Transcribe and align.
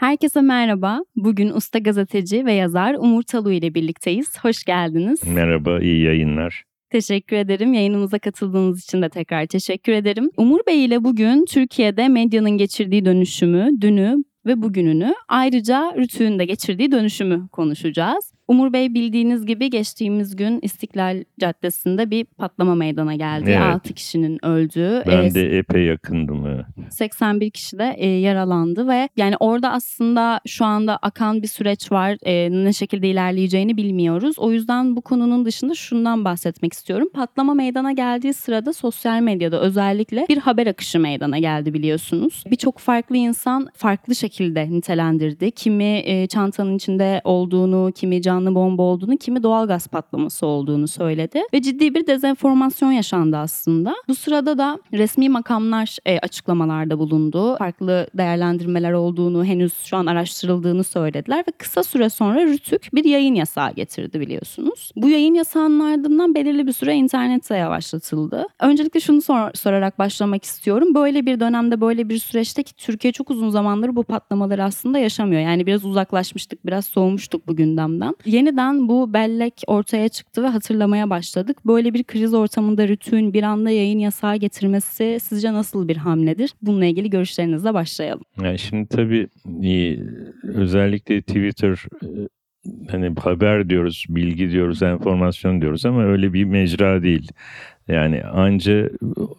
Herkese 0.00 0.40
merhaba. 0.40 1.00
Bugün 1.16 1.50
usta 1.50 1.78
gazeteci 1.78 2.46
ve 2.46 2.52
yazar 2.52 2.94
Umur 2.94 3.22
Talu 3.22 3.52
ile 3.52 3.74
birlikteyiz. 3.74 4.38
Hoş 4.42 4.64
geldiniz. 4.64 5.20
Merhaba, 5.26 5.80
iyi 5.80 6.04
yayınlar. 6.04 6.64
Teşekkür 6.90 7.36
ederim. 7.36 7.74
Yayınımıza 7.74 8.18
katıldığınız 8.18 8.82
için 8.82 9.02
de 9.02 9.08
tekrar 9.08 9.46
teşekkür 9.46 9.92
ederim. 9.92 10.30
Umur 10.36 10.60
Bey 10.66 10.84
ile 10.84 11.04
bugün 11.04 11.44
Türkiye'de 11.44 12.08
medyanın 12.08 12.50
geçirdiği 12.50 13.04
dönüşümü, 13.04 13.70
dünü 13.80 14.16
ve 14.46 14.62
bugününü 14.62 15.14
ayrıca 15.28 15.94
Rütü'nün 15.96 16.38
de 16.38 16.44
geçirdiği 16.44 16.92
dönüşümü 16.92 17.48
konuşacağız. 17.48 18.32
Umur 18.50 18.72
Bey 18.72 18.94
bildiğiniz 18.94 19.46
gibi 19.46 19.70
geçtiğimiz 19.70 20.36
gün 20.36 20.58
İstiklal 20.62 21.24
Caddesi'nde 21.40 22.10
bir 22.10 22.24
patlama 22.24 22.74
meydana 22.74 23.14
geldi. 23.14 23.50
Evet. 23.50 23.74
6 23.74 23.94
kişinin 23.94 24.44
öldüğü. 24.44 25.02
Ben 25.06 25.24
e, 25.24 25.34
de 25.34 25.58
epey 25.58 25.84
yakındım. 25.84 26.46
evet. 26.46 26.64
81 26.90 27.50
kişi 27.50 27.78
de 27.78 27.94
e, 27.96 28.08
yaralandı 28.08 28.88
ve 28.88 29.08
yani 29.16 29.34
orada 29.40 29.72
aslında 29.72 30.40
şu 30.46 30.64
anda 30.64 30.96
akan 30.96 31.42
bir 31.42 31.46
süreç 31.46 31.92
var. 31.92 32.16
E, 32.22 32.64
ne 32.64 32.72
şekilde 32.72 33.08
ilerleyeceğini 33.08 33.76
bilmiyoruz. 33.76 34.38
O 34.38 34.52
yüzden 34.52 34.96
bu 34.96 35.02
konunun 35.02 35.44
dışında 35.44 35.74
şundan 35.74 36.24
bahsetmek 36.24 36.72
istiyorum. 36.72 37.08
Patlama 37.14 37.54
meydana 37.54 37.92
geldiği 37.92 38.34
sırada 38.34 38.72
sosyal 38.72 39.20
medyada 39.20 39.60
özellikle 39.60 40.26
bir 40.28 40.38
haber 40.38 40.66
akışı 40.66 40.98
meydana 41.00 41.38
geldi 41.38 41.74
biliyorsunuz. 41.74 42.44
Birçok 42.50 42.78
farklı 42.78 43.16
insan 43.16 43.68
farklı 43.74 44.14
şekilde 44.14 44.70
nitelendirdi. 44.70 45.50
Kimi 45.50 46.02
e, 46.04 46.26
çantanın 46.26 46.76
içinde 46.76 47.20
olduğunu, 47.24 47.92
kimi 47.94 48.22
canlı 48.40 48.54
bomba 48.54 48.82
olduğunu, 48.82 49.16
kimi 49.16 49.42
doğalgaz 49.42 49.86
patlaması 49.88 50.46
olduğunu 50.46 50.88
söyledi. 50.88 51.42
Ve 51.54 51.62
ciddi 51.62 51.94
bir 51.94 52.06
dezenformasyon 52.06 52.92
yaşandı 52.92 53.36
aslında. 53.36 53.94
Bu 54.08 54.14
sırada 54.14 54.58
da 54.58 54.78
resmi 54.92 55.28
makamlar 55.28 55.96
e, 56.06 56.18
açıklamalarda 56.18 56.98
bulundu. 56.98 57.56
Farklı 57.56 58.06
değerlendirmeler 58.14 58.92
olduğunu, 58.92 59.44
henüz 59.44 59.72
şu 59.84 59.96
an 59.96 60.06
araştırıldığını 60.06 60.84
söylediler 60.84 61.38
ve 61.38 61.52
kısa 61.58 61.82
süre 61.82 62.08
sonra 62.08 62.44
Rütük 62.44 62.88
bir 62.94 63.04
yayın 63.04 63.34
yasağı 63.34 63.72
getirdi 63.72 64.20
biliyorsunuz. 64.20 64.92
Bu 64.96 65.08
yayın 65.08 65.34
yasağının 65.34 65.80
ardından 65.80 66.34
belirli 66.34 66.66
bir 66.66 66.72
süre 66.72 66.94
internette 66.94 67.56
yavaşlatıldı. 67.56 68.46
Öncelikle 68.60 69.00
şunu 69.00 69.22
sor- 69.22 69.54
sorarak 69.54 69.98
başlamak 69.98 70.44
istiyorum. 70.44 70.94
Böyle 70.94 71.26
bir 71.26 71.40
dönemde, 71.40 71.80
böyle 71.80 72.08
bir 72.08 72.18
süreçte 72.18 72.62
ki 72.62 72.74
Türkiye 72.76 73.12
çok 73.12 73.30
uzun 73.30 73.50
zamandır 73.50 73.96
bu 73.96 74.02
patlamaları 74.02 74.64
aslında 74.64 74.98
yaşamıyor. 74.98 75.40
Yani 75.42 75.66
biraz 75.66 75.84
uzaklaşmıştık, 75.84 76.66
biraz 76.66 76.84
soğumuştuk 76.84 77.48
bu 77.48 77.56
gündemden. 77.56 78.14
Yeniden 78.30 78.88
bu 78.88 79.12
bellek 79.12 79.62
ortaya 79.66 80.08
çıktı 80.08 80.42
ve 80.42 80.46
hatırlamaya 80.46 81.10
başladık. 81.10 81.56
Böyle 81.66 81.94
bir 81.94 82.04
kriz 82.04 82.34
ortamında 82.34 82.88
Rütük'ün 82.88 83.32
bir 83.32 83.42
anda 83.42 83.70
yayın 83.70 83.98
yasağı 83.98 84.36
getirmesi 84.36 85.18
sizce 85.22 85.52
nasıl 85.52 85.88
bir 85.88 85.96
hamledir? 85.96 86.50
Bununla 86.62 86.84
ilgili 86.84 87.10
görüşlerinizle 87.10 87.74
başlayalım. 87.74 88.24
Yani 88.42 88.58
şimdi 88.58 88.88
tabii 88.88 89.28
özellikle 90.42 91.22
Twitter 91.22 91.86
e, 92.02 92.08
hani 92.90 93.14
haber 93.20 93.70
diyoruz, 93.70 94.06
bilgi 94.08 94.50
diyoruz, 94.50 94.82
enformasyon 94.82 95.60
diyoruz 95.60 95.86
ama 95.86 96.04
öyle 96.04 96.32
bir 96.32 96.44
mecra 96.44 97.02
değil. 97.02 97.28
Yani 97.88 98.24
anca 98.24 98.90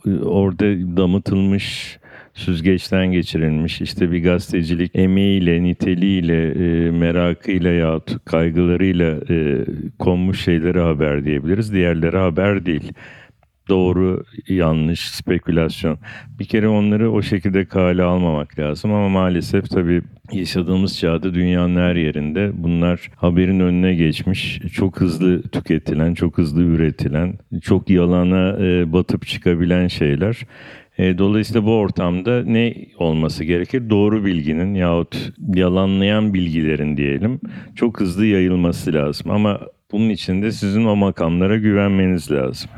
e, 0.05 0.09
orada 0.23 0.97
damıtılmış, 0.97 1.97
süzgeçten 2.33 3.11
geçirilmiş 3.11 3.81
işte 3.81 4.11
bir 4.11 4.23
gazetecilik 4.23 4.95
emeğiyle, 4.95 5.63
niteliğiyle, 5.63 6.51
e, 6.51 6.91
merakıyla 6.91 7.71
yahut 7.71 8.25
kaygılarıyla 8.25 9.19
e, 9.29 9.65
konmuş 9.99 10.41
şeylere 10.41 10.81
haber 10.81 11.25
diyebiliriz. 11.25 11.73
Diğerleri 11.73 12.17
haber 12.17 12.65
değil. 12.65 12.93
Doğru, 13.69 14.23
yanlış, 14.47 15.09
spekülasyon. 15.09 15.99
Bir 16.39 16.45
kere 16.45 16.67
onları 16.67 17.11
o 17.11 17.21
şekilde 17.21 17.65
kale 17.65 18.03
almamak 18.03 18.59
lazım 18.59 18.93
ama 18.93 19.09
maalesef 19.09 19.69
tabii 19.69 20.01
yaşadığımız 20.31 20.99
çağda 20.99 21.33
dünyanın 21.33 21.75
her 21.75 21.95
yerinde 21.95 22.51
bunlar 22.53 23.11
haberin 23.15 23.59
önüne 23.59 23.95
geçmiş, 23.95 24.59
çok 24.73 25.01
hızlı 25.01 25.41
tüketilen, 25.41 26.13
çok 26.13 26.37
hızlı 26.37 26.63
üretilen, 26.63 27.33
çok 27.61 27.89
yalana 27.89 28.57
e, 28.59 28.93
batıp 28.93 29.27
çıkabilen 29.27 29.87
şeyler. 29.87 30.37
E, 31.01 31.17
dolayısıyla 31.17 31.65
bu 31.65 31.75
ortamda 31.75 32.43
ne 32.43 32.75
olması 32.97 33.43
gerekir? 33.43 33.89
Doğru 33.89 34.25
bilginin 34.25 34.73
yahut 34.73 35.33
yalanlayan 35.55 36.33
bilgilerin 36.33 36.97
diyelim 36.97 37.39
çok 37.75 37.99
hızlı 37.99 38.25
yayılması 38.25 38.93
lazım. 38.93 39.31
Ama 39.31 39.59
bunun 39.91 40.09
için 40.09 40.41
de 40.41 40.51
sizin 40.51 40.85
o 40.85 40.95
makamlara 40.95 41.57
güvenmeniz 41.57 42.31
lazım. 42.31 42.69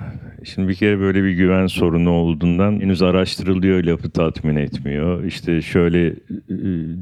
Şimdi 0.43 0.67
bir 0.67 0.75
kere 0.75 0.99
böyle 0.99 1.23
bir 1.23 1.31
güven 1.31 1.67
sorunu 1.67 2.09
olduğundan 2.09 2.79
henüz 2.79 3.01
araştırılıyor 3.01 3.83
lafı 3.83 4.09
tatmin 4.09 4.55
etmiyor. 4.55 5.23
İşte 5.23 5.61
şöyle 5.61 6.07
e, 6.07 6.13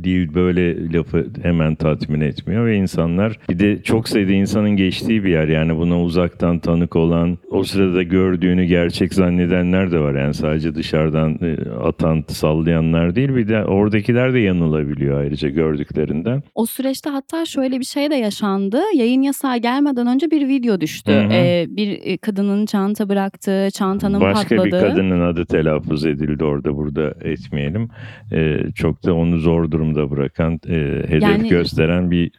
değil 0.03 0.33
böyle 0.33 0.93
lafı 0.93 1.27
hemen 1.43 1.75
tatmin 1.75 2.21
etmiyor 2.21 2.65
ve 2.65 2.75
insanlar 2.75 3.39
bir 3.49 3.59
de 3.59 3.83
çok 3.83 4.09
sayıda 4.09 4.31
insanın 4.31 4.69
geçtiği 4.69 5.23
bir 5.23 5.29
yer 5.29 5.47
yani 5.47 5.77
buna 5.77 6.01
uzaktan 6.01 6.59
tanık 6.59 6.95
olan 6.95 7.37
o 7.49 7.63
sırada 7.63 8.03
gördüğünü 8.03 8.65
gerçek 8.65 9.13
zannedenler 9.13 9.91
de 9.91 9.99
var 9.99 10.15
yani 10.15 10.33
sadece 10.33 10.75
dışarıdan 10.75 11.39
e, 11.41 11.69
atan 11.83 12.23
sallayanlar 12.27 13.15
değil 13.15 13.35
bir 13.35 13.47
de 13.47 13.65
oradakiler 13.65 14.33
de 14.33 14.39
yanılabiliyor 14.39 15.19
ayrıca 15.19 15.49
gördüklerinden. 15.49 16.43
O 16.55 16.65
süreçte 16.65 17.09
hatta 17.09 17.45
şöyle 17.45 17.79
bir 17.79 17.85
şey 17.85 18.09
de 18.11 18.15
yaşandı. 18.15 18.81
Yayın 18.95 19.21
yasağı 19.21 19.57
gelmeden 19.57 20.00
önce 20.07 20.31
bir 20.31 20.47
video 20.47 20.81
düştü. 20.81 21.11
Hı 21.11 21.19
hı. 21.19 21.33
Ee, 21.33 21.65
bir 21.69 21.99
e, 22.03 22.17
kadının 22.17 22.65
çanta 22.65 23.09
bıraktığı, 23.09 23.67
çantanın 23.73 24.21
Başka 24.21 24.55
patladığı. 24.55 24.65
bir 24.65 24.71
kadının 24.71 25.21
adı 25.21 25.45
telaffuz 25.45 26.05
edildi 26.05 26.43
orada 26.43 26.75
burada 26.77 27.13
etmeyelim. 27.23 27.89
Ee, 28.33 28.57
çok 28.75 29.05
da 29.05 29.13
onu 29.13 29.37
zor 29.39 29.71
durumda 29.71 30.11
bırakan, 30.11 30.53
e, 30.69 30.73
hedef 31.07 31.21
Yani- 31.23 31.49
gösteren 31.49 32.11
bir 32.11 32.31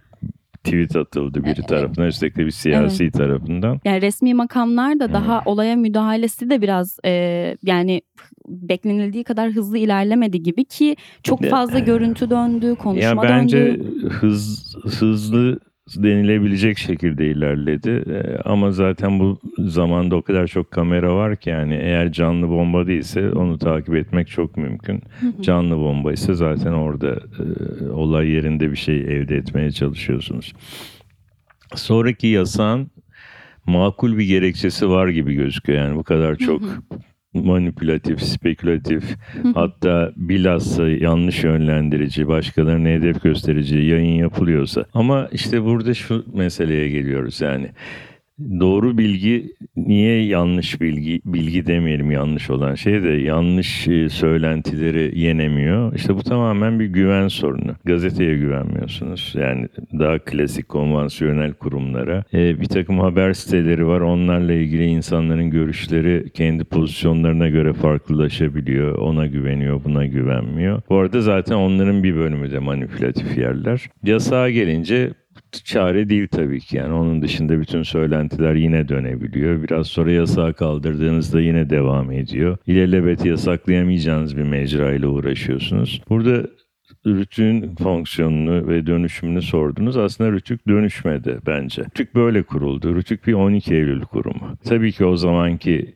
tweet 0.65 0.97
atıldı 0.97 1.45
biri 1.45 1.63
tarafından 1.63 2.09
üstelik 2.09 2.37
de 2.37 2.47
bir 2.47 2.51
siyasi 2.51 3.11
tarafından. 3.11 3.81
Yani 3.85 4.03
resmi 4.03 4.35
makamlar 4.35 5.01
da 5.01 5.13
daha 5.13 5.43
olaya 5.47 5.77
müdahalesi 5.77 6.51
de 6.51 6.63
biraz 6.63 6.99
e, 7.05 7.11
yani 7.63 8.03
beklenildiği 8.49 9.25
kadar 9.25 9.51
hızlı 9.51 9.79
ilerlemedi 9.79 10.43
gibi 10.43 10.65
ki 10.65 10.97
çok 11.23 11.45
fazla 11.45 11.79
görüntü 11.79 12.31
döndü, 12.31 12.75
konuşma 12.75 13.09
Ya 13.09 13.31
bence 13.31 13.59
döndü. 13.59 14.09
hız 14.09 14.77
hızlı 14.99 15.61
denilebilecek 15.89 16.79
şekilde 16.79 17.27
ilerledi. 17.27 18.05
Ee, 18.11 18.39
ama 18.45 18.73
zaten 18.73 19.21
bu 19.21 19.39
zamanda 19.59 20.17
o 20.17 20.23
kadar 20.23 20.47
çok 20.47 20.71
kamera 20.71 21.17
var 21.17 21.37
ki 21.37 21.51
yani 21.51 21.75
eğer 21.75 22.13
canlı 22.13 22.49
bomba 22.49 22.87
değilse 22.87 23.31
onu 23.31 23.59
takip 23.59 23.95
etmek 23.95 24.29
çok 24.29 24.57
mümkün. 24.57 25.03
Canlı 25.41 25.77
bomba 25.77 26.13
ise 26.13 26.35
zaten 26.35 26.73
orada 26.73 27.21
e, 27.81 27.89
olay 27.89 28.29
yerinde 28.29 28.71
bir 28.71 28.77
şey 28.77 28.97
elde 29.01 29.37
etmeye 29.37 29.71
çalışıyorsunuz. 29.71 30.53
Sonraki 31.75 32.27
yasağın 32.27 32.91
makul 33.67 34.19
bir 34.19 34.25
gerekçesi 34.25 34.89
var 34.89 35.09
gibi 35.09 35.35
gözüküyor. 35.35 35.79
Yani 35.79 35.97
bu 35.97 36.03
kadar 36.03 36.37
çok 36.37 36.63
manipülatif, 37.35 38.23
spekülatif, 38.23 39.05
hatta 39.55 40.13
bilhassa 40.17 40.89
yanlış 40.89 41.45
yönlendirici, 41.45 42.29
başkalarına 42.29 42.89
hedef 42.89 43.23
gösterici 43.23 43.79
yayın 43.79 44.15
yapılıyorsa. 44.15 44.85
Ama 44.95 45.29
işte 45.33 45.65
burada 45.65 45.95
şu 45.95 46.25
meseleye 46.35 46.89
geliyoruz 46.89 47.41
yani. 47.41 47.71
Doğru 48.61 48.99
bilgi 48.99 49.53
niye 49.77 50.25
yanlış 50.25 50.81
bilgi 50.81 51.21
bilgi 51.25 51.67
demeyelim 51.67 52.11
yanlış 52.11 52.51
olan 52.51 52.75
şey 52.75 53.03
de 53.03 53.09
yanlış 53.09 53.89
e, 53.89 54.09
söylentileri 54.09 55.19
yenemiyor. 55.19 55.95
İşte 55.95 56.17
bu 56.17 56.23
tamamen 56.23 56.81
bir 56.81 56.87
güven 56.87 57.29
sorunu. 57.29 57.77
Gazeteye 57.85 58.37
güvenmiyorsunuz. 58.37 59.35
Yani 59.39 59.69
daha 59.99 60.19
klasik 60.19 60.69
konvansiyonel 60.69 61.53
kurumlara. 61.53 62.25
E, 62.35 62.61
bir 62.61 62.67
takım 62.67 62.99
haber 62.99 63.33
siteleri 63.33 63.87
var. 63.87 64.01
Onlarla 64.01 64.53
ilgili 64.53 64.85
insanların 64.85 65.51
görüşleri 65.51 66.31
kendi 66.35 66.65
pozisyonlarına 66.65 67.49
göre 67.49 67.73
farklılaşabiliyor. 67.73 68.99
Ona 68.99 69.27
güveniyor, 69.27 69.85
buna 69.85 70.07
güvenmiyor. 70.07 70.83
Bu 70.91 70.97
arada 70.97 71.21
zaten 71.21 71.55
onların 71.55 72.03
bir 72.03 72.17
bölümü 72.17 72.51
de 72.51 72.59
manipülatif 72.59 73.39
yerler. 73.39 73.91
Yasağa 74.05 74.51
gelince 74.51 75.11
çare 75.53 76.09
değil 76.09 76.29
tabii 76.29 76.61
ki. 76.61 76.77
Yani 76.77 76.93
onun 76.93 77.23
dışında 77.23 77.61
bütün 77.61 77.83
söylentiler 77.83 78.55
yine 78.55 78.89
dönebiliyor. 78.89 79.63
Biraz 79.63 79.87
sonra 79.87 80.13
yasağı 80.13 80.55
kaldırdığınızda 80.55 81.41
yine 81.41 81.71
devam 81.71 82.13
ediyor. 82.13 82.57
İlelebet 82.67 83.25
yasaklayamayacağınız 83.25 84.37
bir 84.37 84.43
mecra 84.43 84.93
ile 84.93 85.07
uğraşıyorsunuz. 85.07 86.03
Burada 86.09 86.47
Rütük'ün 87.07 87.75
fonksiyonunu 87.75 88.69
ve 88.69 88.87
dönüşümünü 88.87 89.43
sordunuz. 89.43 89.97
Aslında 89.97 90.33
Rütük 90.33 90.69
dönüşmedi 90.69 91.39
bence. 91.47 91.83
Rütük 91.83 92.15
böyle 92.15 92.43
kuruldu. 92.43 92.97
Rütük 92.97 93.27
bir 93.27 93.33
12 93.33 93.75
Eylül 93.75 94.01
kurumu. 94.01 94.57
Tabii 94.65 94.93
ki 94.93 95.05
o 95.05 95.17
zamanki 95.17 95.95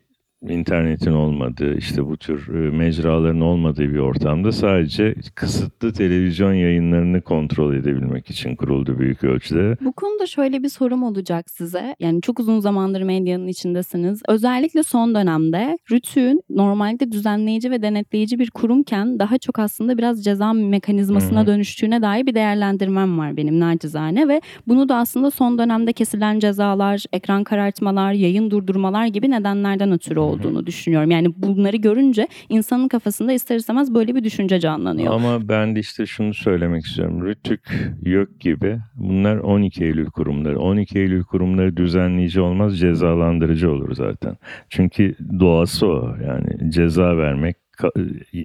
internetin 0.49 1.13
olmadığı, 1.13 1.75
işte 1.77 2.07
bu 2.07 2.17
tür 2.17 2.49
e, 2.49 2.71
mecraların 2.77 3.41
olmadığı 3.41 3.95
bir 3.95 3.99
ortamda 3.99 4.53
sadece 4.53 5.15
kısıtlı 5.35 5.93
televizyon 5.93 6.53
yayınlarını 6.53 7.21
kontrol 7.23 7.75
edebilmek 7.75 8.31
için 8.31 8.57
kuruldu 8.57 8.99
büyük 8.99 9.25
ölçüde. 9.25 9.77
Bu 9.81 9.93
konuda 9.93 10.27
şöyle 10.27 10.63
bir 10.63 10.69
sorum 10.69 11.03
olacak 11.03 11.51
size. 11.51 11.97
Yani 12.01 12.23
çok 12.23 12.41
uzun 12.41 12.61
zamandır 12.61 13.03
medyanın 13.03 13.47
içindesiniz. 13.47 14.23
Özellikle 14.29 14.83
son 14.83 15.15
dönemde 15.15 15.79
Rütük'ün 15.91 16.43
normalde 16.51 17.13
düzenleyici 17.13 17.71
ve 17.71 17.83
denetleyici 17.83 18.39
bir 18.39 18.51
kurumken 18.51 19.19
daha 19.19 19.39
çok 19.39 19.59
aslında 19.59 19.99
biraz 19.99 20.25
ceza 20.25 20.53
mekanizmasına 20.53 21.39
Hı 21.39 21.43
hı. 21.43 21.47
dönüştüğüne 21.47 22.03
dair 22.03 22.27
bir 22.27 22.35
değerlendirmem 22.35 23.19
var 23.19 23.37
benim 23.37 23.61
nacizane 23.61 24.29
ve 24.29 24.41
bunu 24.67 24.89
da 24.89 24.97
aslında 24.97 25.31
son 25.31 25.59
dönemde 25.59 25.93
kesilen 25.93 26.39
cezalar, 26.39 27.05
ekran 27.13 27.45
karartmalar, 27.45 28.13
yayın 28.13 28.51
durdurmalar 28.51 29.07
gibi 29.07 29.31
nedenlerden 29.31 29.93
ötürü 29.93 30.21
olduğunu 30.39 30.67
düşünüyorum. 30.67 31.11
Yani 31.11 31.29
bunları 31.37 31.77
görünce 31.77 32.29
insanın 32.49 32.89
kafasında 32.89 33.33
ister 33.33 33.57
istemez 33.57 33.95
böyle 33.95 34.15
bir 34.15 34.25
düşünce 34.25 34.61
canlanıyor. 34.61 35.15
Ama 35.15 35.49
ben 35.49 35.77
de 35.77 35.81
işte 35.81 36.07
şunu 36.07 36.35
söylemek 36.35 36.85
istiyorum. 36.85 37.27
Rütük, 37.27 37.61
YÖK 38.03 38.41
gibi 38.41 38.79
bunlar 38.95 39.37
12 39.37 39.85
Eylül 39.85 40.07
kurumları. 40.07 40.61
12 40.61 40.99
Eylül 40.99 41.23
kurumları 41.23 41.77
düzenleyici 41.77 42.41
olmaz, 42.41 42.79
cezalandırıcı 42.79 43.71
olur 43.71 43.95
zaten. 43.95 44.37
Çünkü 44.69 45.15
doğası 45.41 45.87
o. 45.87 46.17
Yani 46.27 46.73
ceza 46.73 47.17
vermek, 47.17 47.57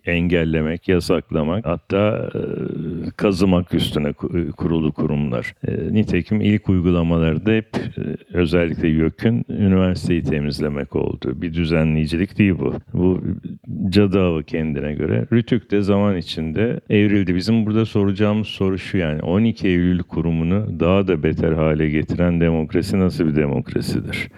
engellemek, 0.05 0.87
yasaklamak 0.87 1.65
hatta 1.65 2.29
e, 2.35 2.41
kazımak 3.17 3.73
üstüne 3.73 4.07
ku- 4.09 4.51
kurulu 4.51 4.91
kurumlar. 4.91 5.53
E, 5.67 5.93
Nitekim 5.93 6.41
ilk 6.41 6.69
uygulamaları 6.69 7.45
da 7.45 7.51
hep 7.51 7.67
e, 7.75 8.01
özellikle 8.37 8.87
YÖK'ün 8.87 9.45
üniversiteyi 9.49 10.23
temizlemek 10.23 10.95
oldu. 10.95 11.41
Bir 11.41 11.53
düzenleyicilik 11.53 12.37
değil 12.37 12.55
bu. 12.59 12.73
Bu 12.93 13.21
cadı 13.89 14.21
avı 14.21 14.43
kendine 14.43 14.93
göre. 14.93 15.25
Rütük 15.33 15.71
de 15.71 15.81
zaman 15.81 16.17
içinde 16.17 16.79
evrildi. 16.89 17.35
Bizim 17.35 17.65
burada 17.65 17.85
soracağımız 17.85 18.47
soru 18.47 18.77
şu 18.77 18.97
yani 18.97 19.21
12 19.21 19.67
Eylül 19.67 20.03
kurumunu 20.03 20.79
daha 20.79 21.07
da 21.07 21.23
beter 21.23 21.51
hale 21.51 21.89
getiren 21.89 22.41
demokrasi 22.41 22.99
nasıl 22.99 23.27
bir 23.27 23.35
demokrasidir? 23.35 24.29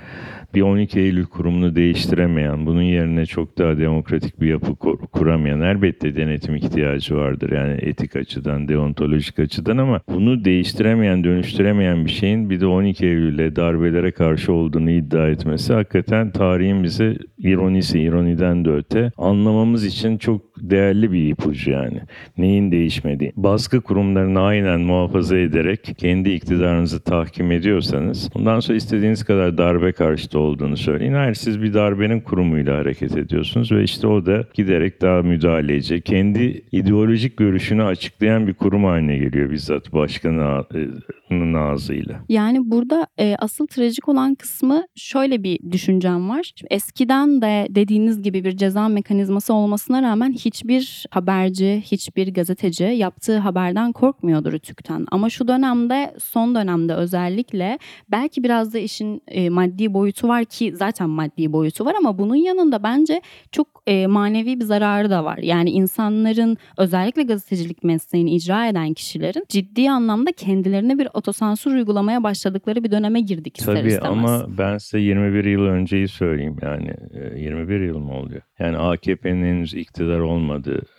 Bir 0.55 0.61
12 0.61 1.00
Eylül 1.00 1.25
kurumunu 1.25 1.75
değiştiremeyen, 1.75 2.65
bunun 2.65 2.81
yerine 2.81 3.25
çok 3.25 3.57
daha 3.57 3.77
demokratik 3.77 4.41
bir 4.41 4.47
yapı 4.47 4.75
kur- 4.75 5.07
kuramayan 5.07 5.61
elbette 5.61 6.15
denetim 6.15 6.55
ihtiyacı 6.55 7.15
vardır. 7.15 7.51
Yani 7.51 7.73
etik 7.81 8.15
açıdan, 8.15 8.67
deontolojik 8.67 9.39
açıdan 9.39 9.77
ama 9.77 10.01
bunu 10.09 10.45
değiştiremeyen, 10.45 11.23
dönüştüremeyen 11.23 12.05
bir 12.05 12.11
şeyin 12.11 12.50
bir 12.50 12.59
de 12.59 12.65
12 12.65 13.05
Eylül'le 13.05 13.55
darbelere 13.55 14.11
karşı 14.11 14.53
olduğunu 14.53 14.91
iddia 14.91 15.29
etmesi 15.29 15.73
hakikaten 15.73 16.31
tarihin 16.31 16.83
bize 16.83 17.17
ironisi, 17.38 18.00
ironiden 18.00 18.65
de 18.65 18.69
öte 18.69 19.11
anlamamız 19.17 19.85
için 19.85 20.17
çok 20.17 20.52
değerli 20.57 21.11
bir 21.11 21.29
ipucu 21.29 21.71
yani. 21.71 22.01
Neyin 22.38 22.71
değişmediği. 22.71 23.33
Baskı 23.35 23.81
kurumlarını 23.81 24.39
aynen 24.39 24.81
muhafaza 24.81 25.38
ederek 25.38 25.94
kendi 25.97 26.29
iktidarınızı 26.29 27.00
tahkim 27.00 27.51
ediyorsanız 27.51 28.29
ondan 28.35 28.59
sonra 28.59 28.77
istediğiniz 28.77 29.23
kadar 29.23 29.57
darbe 29.57 29.91
karşıtı 29.91 30.39
olduğunu 30.39 30.77
söyleyin. 30.77 31.13
Hayır 31.13 31.33
siz 31.33 31.61
bir 31.61 31.73
darbenin 31.73 32.21
kurumuyla 32.21 32.77
hareket 32.77 33.17
ediyorsunuz 33.17 33.71
ve 33.71 33.83
işte 33.83 34.07
o 34.07 34.25
da 34.25 34.45
giderek 34.53 35.01
daha 35.01 35.21
müdahaleci, 35.21 36.01
kendi 36.01 36.63
ideolojik 36.71 37.38
görüşünü 37.38 37.83
açıklayan 37.83 38.47
bir 38.47 38.53
kurum 38.53 38.83
haline 38.83 39.17
geliyor 39.17 39.51
bizzat 39.51 39.94
başkanının 39.94 41.53
ağzıyla. 41.53 42.19
Yani 42.29 42.71
burada 42.71 43.07
e, 43.19 43.35
asıl 43.39 43.67
trajik 43.67 44.09
olan 44.09 44.35
kısmı 44.35 44.83
şöyle 44.95 45.44
bir 45.44 45.71
düşüncem 45.71 46.29
var. 46.29 46.51
Şimdi 46.55 46.73
eskiden 46.73 47.41
de 47.41 47.67
dediğiniz 47.69 48.21
gibi 48.21 48.44
bir 48.44 48.57
ceza 48.57 48.88
mekanizması 48.88 49.53
olmasına 49.53 50.01
rağmen 50.01 50.31
hiçbir 50.45 51.05
haberci, 51.11 51.83
hiçbir 51.85 52.33
gazeteci 52.33 52.83
yaptığı 52.83 53.37
haberden 53.37 53.91
korkmuyordu 53.91 54.51
Rütük'ten. 54.51 55.05
Ama 55.11 55.29
şu 55.29 55.47
dönemde, 55.47 56.13
son 56.19 56.55
dönemde 56.55 56.93
özellikle 56.93 57.79
belki 58.11 58.43
biraz 58.43 58.73
da 58.73 58.79
işin 58.79 59.21
e, 59.27 59.49
maddi 59.49 59.93
boyutu 59.93 60.27
var 60.27 60.45
ki 60.45 60.73
zaten 60.75 61.09
maddi 61.09 61.53
boyutu 61.53 61.85
var 61.85 61.95
ama 61.97 62.17
bunun 62.17 62.35
yanında 62.35 62.83
bence 62.83 63.21
çok 63.51 63.67
e, 63.87 64.07
manevi 64.07 64.59
bir 64.59 64.65
zararı 64.65 65.09
da 65.09 65.25
var. 65.25 65.37
Yani 65.37 65.69
insanların 65.69 66.57
özellikle 66.77 67.23
gazetecilik 67.23 67.83
mesleğini 67.83 68.35
icra 68.35 68.67
eden 68.67 68.93
kişilerin 68.93 69.45
ciddi 69.49 69.91
anlamda 69.91 70.31
kendilerine 70.31 70.99
bir 70.99 71.07
otosansür 71.13 71.75
uygulamaya 71.75 72.23
başladıkları 72.23 72.83
bir 72.83 72.91
döneme 72.91 73.21
girdik 73.21 73.57
ister 73.57 73.75
Tabii 73.75 73.87
istemez. 73.87 74.31
ama 74.31 74.45
ben 74.57 74.77
size 74.77 74.99
21 74.99 75.45
yıl 75.45 75.65
önceyi 75.65 76.07
söyleyeyim 76.07 76.55
yani 76.61 76.93
e, 77.35 77.39
21 77.39 77.79
yıl 77.79 77.97
mı 77.97 78.13
oluyor? 78.13 78.41
Yani 78.59 78.77
AKP'nin 78.77 79.45
henüz 79.45 79.73
iktidar 79.73 80.19
olmadığı 80.19 80.32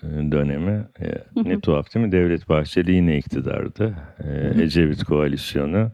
e, 0.03 0.33
dönemi 0.33 0.85
e, 1.01 1.07
ne 1.45 1.61
tuhaf 1.61 1.95
değil 1.95 2.07
mi? 2.07 2.13
Devlet 2.13 2.49
Bahçeli 2.49 2.93
yine 2.93 3.19
iktidardı. 3.19 3.95
E, 4.25 4.63
Ecevit 4.63 5.05
koalisyonu 5.05 5.91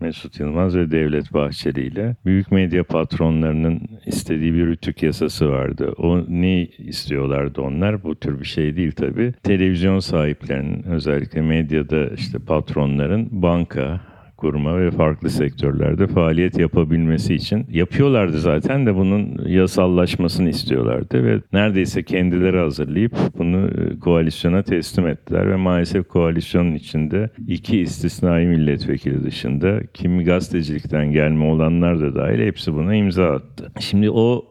Mesut 0.00 0.40
Yılmaz 0.40 0.76
ve 0.76 0.90
Devlet 0.90 1.34
Bahçeli 1.34 1.86
ile 1.86 2.16
büyük 2.26 2.52
medya 2.52 2.84
patronlarının 2.84 3.80
istediği 4.06 4.54
bir 4.54 4.66
rütük 4.66 5.02
yasası 5.02 5.48
vardı. 5.48 5.92
O 5.98 6.24
ne 6.28 6.64
istiyorlardı 6.64 7.60
onlar? 7.60 8.04
Bu 8.04 8.14
tür 8.14 8.40
bir 8.40 8.44
şey 8.44 8.76
değil 8.76 8.92
tabii. 8.92 9.32
Televizyon 9.42 9.98
sahiplerinin 9.98 10.82
özellikle 10.82 11.40
medyada 11.40 12.06
işte 12.08 12.38
patronların 12.38 13.28
banka, 13.30 14.00
kurma 14.40 14.78
ve 14.80 14.90
farklı 14.90 15.30
sektörlerde 15.30 16.06
faaliyet 16.06 16.58
yapabilmesi 16.58 17.34
için 17.34 17.66
yapıyorlardı 17.70 18.40
zaten 18.40 18.86
de 18.86 18.94
bunun 18.94 19.48
yasallaşmasını 19.48 20.48
istiyorlardı 20.48 21.24
ve 21.24 21.40
neredeyse 21.52 22.02
kendileri 22.02 22.58
hazırlayıp 22.58 23.12
bunu 23.38 23.68
e, 23.68 23.98
koalisyona 23.98 24.62
teslim 24.62 25.06
ettiler 25.06 25.50
ve 25.50 25.56
maalesef 25.56 26.08
koalisyonun 26.08 26.74
içinde 26.74 27.30
iki 27.48 27.80
istisnai 27.80 28.46
milletvekili 28.46 29.24
dışında 29.24 29.80
kimi 29.94 30.24
gazetecilikten 30.24 31.12
gelme 31.12 31.44
olanlar 31.44 32.00
da 32.00 32.14
dahil 32.14 32.40
hepsi 32.46 32.74
buna 32.74 32.94
imza 32.94 33.24
attı. 33.24 33.72
Şimdi 33.80 34.10
o 34.10 34.49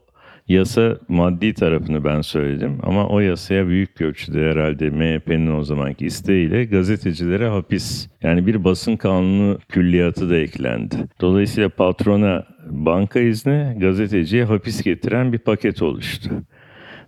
Yasa 0.49 0.97
maddi 1.07 1.53
tarafını 1.53 2.03
ben 2.03 2.21
söyledim 2.21 2.77
ama 2.83 3.07
o 3.07 3.19
yasaya 3.19 3.67
büyük 3.67 4.01
ölçüde 4.01 4.49
herhalde 4.51 4.89
MHP'nin 4.89 5.55
o 5.55 5.63
zamanki 5.63 6.05
isteğiyle 6.05 6.65
gazetecilere 6.65 7.47
hapis 7.47 8.07
yani 8.23 8.47
bir 8.47 8.63
basın 8.63 8.95
kanunu 8.95 9.59
külliyatı 9.69 10.29
da 10.29 10.37
eklendi. 10.37 10.95
Dolayısıyla 11.21 11.69
patrona 11.69 12.45
banka 12.69 13.19
izni 13.19 13.75
gazeteciye 13.79 14.43
hapis 14.43 14.83
getiren 14.83 15.33
bir 15.33 15.37
paket 15.39 15.81
oluştu. 15.81 16.29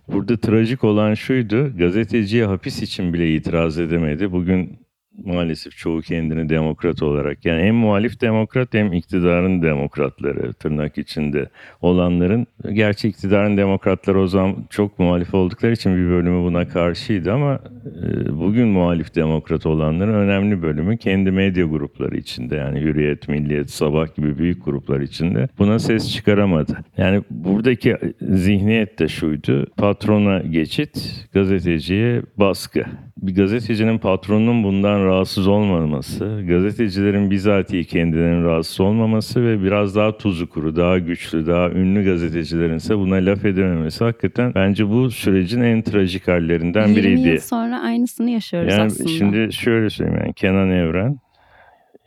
Burada 0.08 0.36
trajik 0.36 0.84
olan 0.84 1.14
şuydu, 1.14 1.76
gazeteciye 1.76 2.46
hapis 2.46 2.82
için 2.82 3.14
bile 3.14 3.34
itiraz 3.34 3.78
edemedi. 3.78 4.32
Bugün 4.32 4.78
maalesef 5.24 5.76
çoğu 5.76 6.00
kendini 6.00 6.48
demokrat 6.48 7.02
olarak 7.02 7.44
yani 7.44 7.62
hem 7.62 7.74
muhalif 7.74 8.20
demokrat 8.20 8.74
hem 8.74 8.92
iktidarın 8.92 9.62
demokratları 9.62 10.52
tırnak 10.52 10.98
içinde 10.98 11.48
olanların 11.80 12.46
gerçi 12.72 13.08
iktidarın 13.08 13.56
demokratları 13.56 14.20
o 14.20 14.26
zaman 14.26 14.56
çok 14.70 14.98
muhalif 14.98 15.34
oldukları 15.34 15.72
için 15.72 15.96
bir 15.96 16.10
bölümü 16.10 16.44
buna 16.44 16.68
karşıydı 16.68 17.32
ama 17.32 17.60
e, 17.84 18.38
bugün 18.38 18.68
muhalif 18.68 19.14
demokrat 19.14 19.66
olanların 19.66 20.14
önemli 20.14 20.62
bölümü 20.62 20.98
kendi 20.98 21.30
medya 21.30 21.64
grupları 21.64 22.16
içinde 22.16 22.56
yani 22.56 22.80
Hürriyet, 22.80 23.28
Milliyet, 23.28 23.70
Sabah 23.70 24.14
gibi 24.16 24.38
büyük 24.38 24.64
gruplar 24.64 25.00
içinde 25.00 25.48
buna 25.58 25.78
ses 25.78 26.12
çıkaramadı. 26.12 26.78
Yani 26.96 27.22
buradaki 27.30 27.96
zihniyet 28.20 28.98
de 28.98 29.08
şuydu 29.08 29.66
patrona 29.76 30.38
geçit 30.38 31.26
gazeteciye 31.32 32.22
baskı 32.36 32.84
bir 33.22 33.34
gazetecinin 33.34 33.98
patronunun 33.98 34.64
bundan 34.64 35.04
rahatsız 35.04 35.48
olmaması, 35.48 36.44
gazetecilerin 36.48 37.30
bizatihi 37.30 37.84
kendilerinin 37.84 38.44
rahatsız 38.44 38.80
olmaması 38.80 39.44
ve 39.46 39.62
biraz 39.62 39.96
daha 39.96 40.16
tuzu 40.18 40.48
kuru, 40.48 40.76
daha 40.76 40.98
güçlü, 40.98 41.46
daha 41.46 41.70
ünlü 41.70 42.04
gazetecilerin 42.04 42.76
ise 42.76 42.98
buna 42.98 43.14
laf 43.14 43.44
edememesi 43.44 44.04
hakikaten 44.04 44.52
bence 44.54 44.88
bu 44.88 45.10
sürecin 45.10 45.60
en 45.60 45.82
trajik 45.82 46.28
hallerinden 46.28 46.86
20 46.88 46.96
biriydi. 46.96 47.28
yıl 47.28 47.38
sonra 47.38 47.80
aynısını 47.80 48.30
yaşıyoruz 48.30 48.72
Yani 48.72 48.82
aslında. 48.82 49.08
şimdi 49.08 49.52
şöyle 49.52 49.90
söyleyeyim 49.90 50.20
yani 50.24 50.34
Kenan 50.34 50.70
Evren 50.70 51.18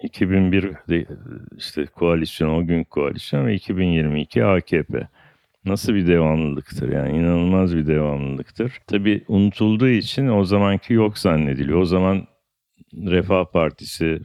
2001'de 0.04 1.06
işte 1.58 1.86
koalisyon 1.86 2.50
o 2.50 2.66
gün 2.68 2.84
koalisyon 2.84 3.46
ve 3.46 3.54
2022 3.56 4.46
AKP. 4.46 5.08
Nasıl 5.66 5.94
bir 5.94 6.08
devamlılıktır 6.08 6.92
yani 6.92 7.18
inanılmaz 7.18 7.76
bir 7.76 7.88
devamlılıktır. 7.88 8.74
Tabii 8.88 9.24
unutulduğu 9.28 9.88
için 9.88 10.28
o 10.28 10.44
zamanki 10.44 10.94
yok 10.94 11.18
zannediliyor. 11.18 11.80
O 11.80 11.86
zaman 11.86 12.28
Refah 13.06 13.46
Partisi 13.46 14.20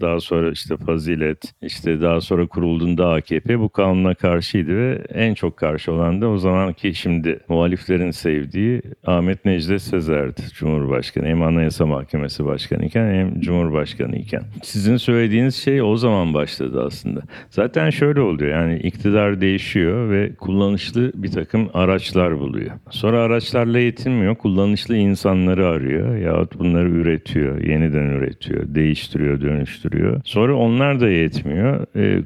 daha 0.00 0.20
sonra 0.20 0.50
işte 0.50 0.76
Fazilet, 0.76 1.54
işte 1.62 2.00
daha 2.00 2.20
sonra 2.20 2.46
kurulduğunda 2.46 3.12
AKP 3.12 3.60
bu 3.60 3.68
kanuna 3.68 4.14
karşıydı 4.14 4.76
ve 4.76 5.04
en 5.14 5.34
çok 5.34 5.56
karşı 5.56 5.92
olan 5.92 6.20
da 6.20 6.28
o 6.28 6.38
zamanki 6.38 6.94
şimdi 6.94 7.40
muhaliflerin 7.48 8.10
sevdiği 8.10 8.82
Ahmet 9.06 9.44
Necdet 9.44 9.82
Sezer'di 9.82 10.42
Cumhurbaşkanı. 10.54 11.26
Hem 11.26 11.42
Anayasa 11.42 11.86
Mahkemesi 11.86 12.44
Başkanı 12.44 12.84
iken 12.84 13.14
hem 13.14 13.40
Cumhurbaşkanı 13.40 14.16
iken. 14.16 14.42
Sizin 14.62 14.96
söylediğiniz 14.96 15.56
şey 15.56 15.82
o 15.82 15.96
zaman 15.96 16.34
başladı 16.34 16.82
aslında. 16.86 17.20
Zaten 17.50 17.90
şöyle 17.90 18.20
oluyor 18.20 18.50
yani 18.50 18.78
iktidar 18.78 19.40
değişiyor 19.40 20.10
ve 20.10 20.34
kullanışlı 20.34 21.12
bir 21.14 21.30
takım 21.30 21.70
araçlar 21.74 22.38
buluyor. 22.38 22.70
Sonra 22.90 23.22
araçlarla 23.22 23.78
yetinmiyor, 23.78 24.34
kullanışlı 24.34 24.96
insanları 24.96 25.66
arıyor 25.66 26.16
yahut 26.16 26.58
bunları 26.58 26.88
üretiyor, 26.88 27.60
yeniden 27.60 27.99
üretiyor, 28.06 28.74
değiştiriyor, 28.74 29.40
dönüştürüyor. 29.40 30.20
Sonra 30.24 30.56
onlar 30.56 31.00
da 31.00 31.08
yetmiyor. 31.08 31.86
E, 31.96 32.22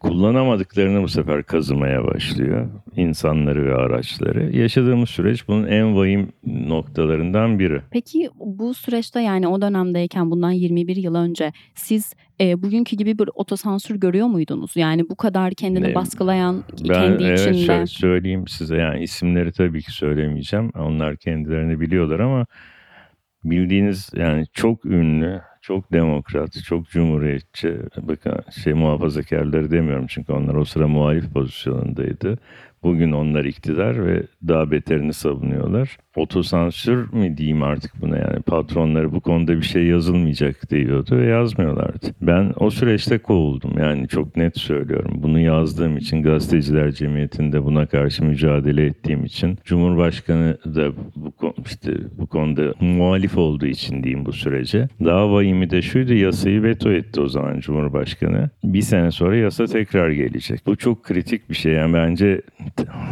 kullanamadıklarını 0.00 1.02
bu 1.02 1.08
sefer 1.08 1.42
kazımaya 1.42 2.04
başlıyor. 2.04 2.68
insanları 2.96 3.64
ve 3.66 3.74
araçları. 3.74 4.56
Yaşadığımız 4.56 5.08
süreç 5.10 5.48
bunun 5.48 5.66
en 5.66 5.96
vahim 5.96 6.32
noktalarından 6.46 7.58
biri. 7.58 7.80
Peki 7.90 8.28
bu 8.38 8.74
süreçte 8.74 9.20
yani 9.20 9.48
o 9.48 9.62
dönemdeyken 9.62 10.30
bundan 10.30 10.50
21 10.50 10.96
yıl 10.96 11.14
önce 11.14 11.52
siz 11.74 12.14
e, 12.40 12.62
bugünkü 12.62 12.96
gibi 12.96 13.18
bir 13.18 13.28
otosansür 13.34 13.94
görüyor 13.96 14.26
muydunuz? 14.26 14.76
Yani 14.76 15.08
bu 15.08 15.16
kadar 15.16 15.54
kendini 15.54 15.84
Ne- 15.88 15.94
baskılayan 15.94 16.64
Ben 16.88 16.94
kendi 16.94 17.24
evet 17.24 17.40
içinde. 17.40 17.54
şöyle 17.66 17.86
söyleyeyim 17.86 18.44
size 18.48 18.76
yani 18.76 19.02
isimleri 19.02 19.52
tabii 19.52 19.82
ki 19.82 19.92
söylemeyeceğim. 19.92 20.70
Onlar 20.78 21.16
kendilerini 21.16 21.80
biliyorlar 21.80 22.20
ama 22.20 22.46
bildiğiniz 23.44 24.10
yani 24.14 24.46
çok 24.52 24.84
ünlü, 24.84 25.42
çok 25.62 25.92
demokrat, 25.92 26.62
çok 26.64 26.88
cumhuriyetçi, 26.90 27.76
bakın 28.00 28.34
şey 28.62 28.72
muhafazakarları 28.72 29.70
demiyorum 29.70 30.06
çünkü 30.08 30.32
onlar 30.32 30.54
o 30.54 30.64
sıra 30.64 30.88
muhalif 30.88 31.32
pozisyonundaydı. 31.32 32.38
Bugün 32.82 33.12
onlar 33.12 33.44
iktidar 33.44 34.06
ve 34.06 34.22
daha 34.48 34.70
beterini 34.70 35.12
savunuyorlar. 35.12 35.98
Otosansür 36.16 37.12
mü 37.12 37.36
diyeyim 37.36 37.62
artık 37.62 38.00
buna 38.00 38.18
yani 38.18 38.42
patronları 38.42 39.12
bu 39.12 39.20
konuda 39.20 39.56
bir 39.56 39.62
şey 39.62 39.86
yazılmayacak 39.86 40.70
diyordu 40.70 41.16
ve 41.16 41.26
yazmıyorlardı. 41.26 42.06
Ben 42.22 42.52
o 42.56 42.70
süreçte 42.70 43.18
kovuldum 43.18 43.78
yani 43.78 44.08
çok 44.08 44.36
net 44.36 44.58
söylüyorum. 44.58 45.12
Bunu 45.14 45.40
yazdığım 45.40 45.96
için 45.96 46.22
gazeteciler 46.22 46.92
cemiyetinde 46.92 47.64
buna 47.64 47.86
karşı 47.86 48.24
mücadele 48.24 48.86
ettiğim 48.86 49.24
için 49.24 49.58
Cumhurbaşkanı 49.64 50.58
da 50.64 50.92
bu 51.16 51.54
işte 51.66 51.92
bu 52.18 52.26
konuda 52.26 52.74
muhalif 52.80 53.38
olduğu 53.38 53.66
için 53.66 54.02
diyeyim 54.02 54.26
bu 54.26 54.32
sürece. 54.32 54.88
Daha 55.04 55.32
vahimi 55.32 55.70
de 55.70 55.82
şuydu 55.82 56.14
yasayı 56.14 56.62
veto 56.62 56.92
etti 56.92 57.20
o 57.20 57.28
zaman 57.28 57.60
Cumhurbaşkanı. 57.60 58.50
Bir 58.64 58.82
sene 58.82 59.10
sonra 59.10 59.36
yasa 59.36 59.64
tekrar 59.66 60.10
gelecek. 60.10 60.66
Bu 60.66 60.76
çok 60.76 61.04
kritik 61.04 61.50
bir 61.50 61.54
şey 61.54 61.72
yani 61.72 61.94
bence 61.94 62.42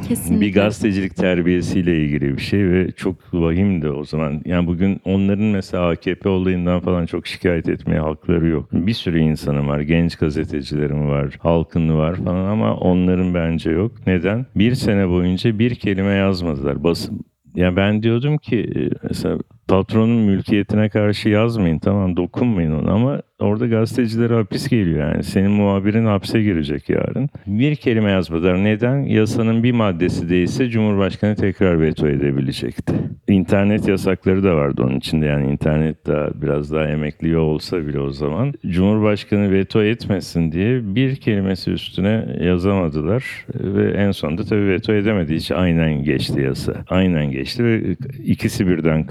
Kesinlikle. 0.08 0.46
bir 0.46 0.54
gazetecilik 0.54 1.16
terbiyesiyle 1.16 2.04
ilgili 2.04 2.36
bir 2.36 2.42
şey 2.42 2.70
ve 2.70 2.92
çok 2.92 3.16
vahimdi 3.34 3.88
o 3.88 4.04
zaman. 4.04 4.42
Yani 4.44 4.66
bugün 4.66 5.00
onların 5.04 5.44
mesela 5.44 5.88
AKP 5.88 6.28
olayından 6.28 6.80
falan 6.80 7.06
çok 7.06 7.26
şikayet 7.26 7.68
etmeye 7.68 8.00
hakları 8.00 8.46
yok. 8.48 8.68
Bir 8.72 8.92
sürü 8.92 9.18
insanım 9.18 9.68
var. 9.68 9.80
Genç 9.80 10.16
gazetecilerim 10.16 11.08
var. 11.08 11.36
Halkın 11.40 11.96
var 11.98 12.14
falan 12.16 12.44
ama 12.44 12.74
onların 12.76 13.34
bence 13.34 13.70
yok. 13.70 13.92
Neden? 14.06 14.46
Bir 14.56 14.74
sene 14.74 15.08
boyunca 15.08 15.58
bir 15.58 15.74
kelime 15.74 16.12
yazmadılar. 16.12 16.84
Basın 16.84 17.20
ya 17.54 17.76
ben 17.76 18.02
diyordum 18.02 18.38
ki 18.38 18.70
e, 18.76 19.06
mesela 19.08 19.38
patronun 19.70 20.16
mülkiyetine 20.16 20.88
karşı 20.88 21.28
yazmayın 21.28 21.78
tamam 21.78 22.16
dokunmayın 22.16 22.72
ona 22.72 22.92
ama 22.92 23.22
orada 23.38 23.66
gazetecilere 23.66 24.34
hapis 24.34 24.68
geliyor 24.68 25.12
yani. 25.12 25.22
Senin 25.22 25.50
muhabirin 25.50 26.06
hapse 26.06 26.42
girecek 26.42 26.88
yarın. 26.88 27.28
Bir 27.46 27.76
kelime 27.76 28.10
yazmadılar. 28.10 28.64
Neden? 28.64 28.98
Yasanın 29.02 29.62
bir 29.62 29.72
maddesi 29.72 30.28
değilse 30.28 30.68
Cumhurbaşkanı 30.68 31.36
tekrar 31.36 31.80
veto 31.80 32.08
edebilecekti. 32.08 32.94
İnternet 33.28 33.88
yasakları 33.88 34.44
da 34.44 34.56
vardı 34.56 34.82
onun 34.82 34.98
içinde 34.98 35.26
yani 35.26 35.50
internet 35.50 36.06
daha 36.06 36.42
biraz 36.42 36.72
daha 36.72 36.86
emekliyor 36.86 37.40
olsa 37.40 37.86
bile 37.86 38.00
o 38.00 38.10
zaman. 38.10 38.54
Cumhurbaşkanı 38.66 39.52
veto 39.52 39.82
etmesin 39.82 40.52
diye 40.52 40.94
bir 40.94 41.16
kelimesi 41.16 41.70
üstüne 41.70 42.26
yazamadılar 42.40 43.46
ve 43.54 43.90
en 43.90 44.10
sonunda 44.10 44.44
tabii 44.44 44.68
veto 44.68 44.92
edemedi. 44.92 45.34
Hiç 45.34 45.50
aynen 45.52 46.04
geçti 46.04 46.40
yasa. 46.40 46.74
Aynen 46.88 47.30
geçti 47.30 47.64
ve 47.64 47.96
ikisi 48.24 48.66
birden 48.68 49.06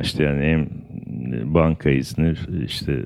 kanunlaştı 0.00 0.22
yani 0.22 0.44
hem 0.44 0.68
banka 1.54 1.90
izni 1.90 2.34
işte 2.64 3.02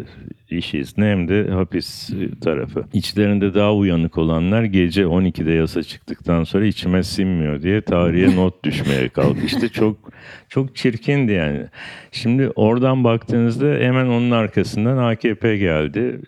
iş 0.50 0.74
izni 0.74 1.04
hem 1.04 1.28
de 1.28 1.50
hapis 1.50 2.10
tarafı. 2.40 2.84
İçlerinde 2.92 3.54
daha 3.54 3.74
uyanık 3.74 4.18
olanlar 4.18 4.64
gece 4.64 5.02
12'de 5.02 5.52
yasa 5.52 5.82
çıktıktan 5.82 6.44
sonra 6.44 6.66
içime 6.66 7.02
sinmiyor 7.02 7.62
diye 7.62 7.80
tarihe 7.80 8.36
not 8.40 8.64
düşmeye 8.64 9.08
kalkıştı. 9.08 9.68
Çok 9.68 9.96
çok 10.48 10.76
çirkindi 10.76 11.32
yani. 11.32 11.66
Şimdi 12.12 12.50
oradan 12.54 13.04
baktığınızda 13.04 13.66
hemen 13.66 14.06
onun 14.06 14.30
arkasından 14.30 14.96
AKP 14.96 15.56
geldi. 15.56 16.20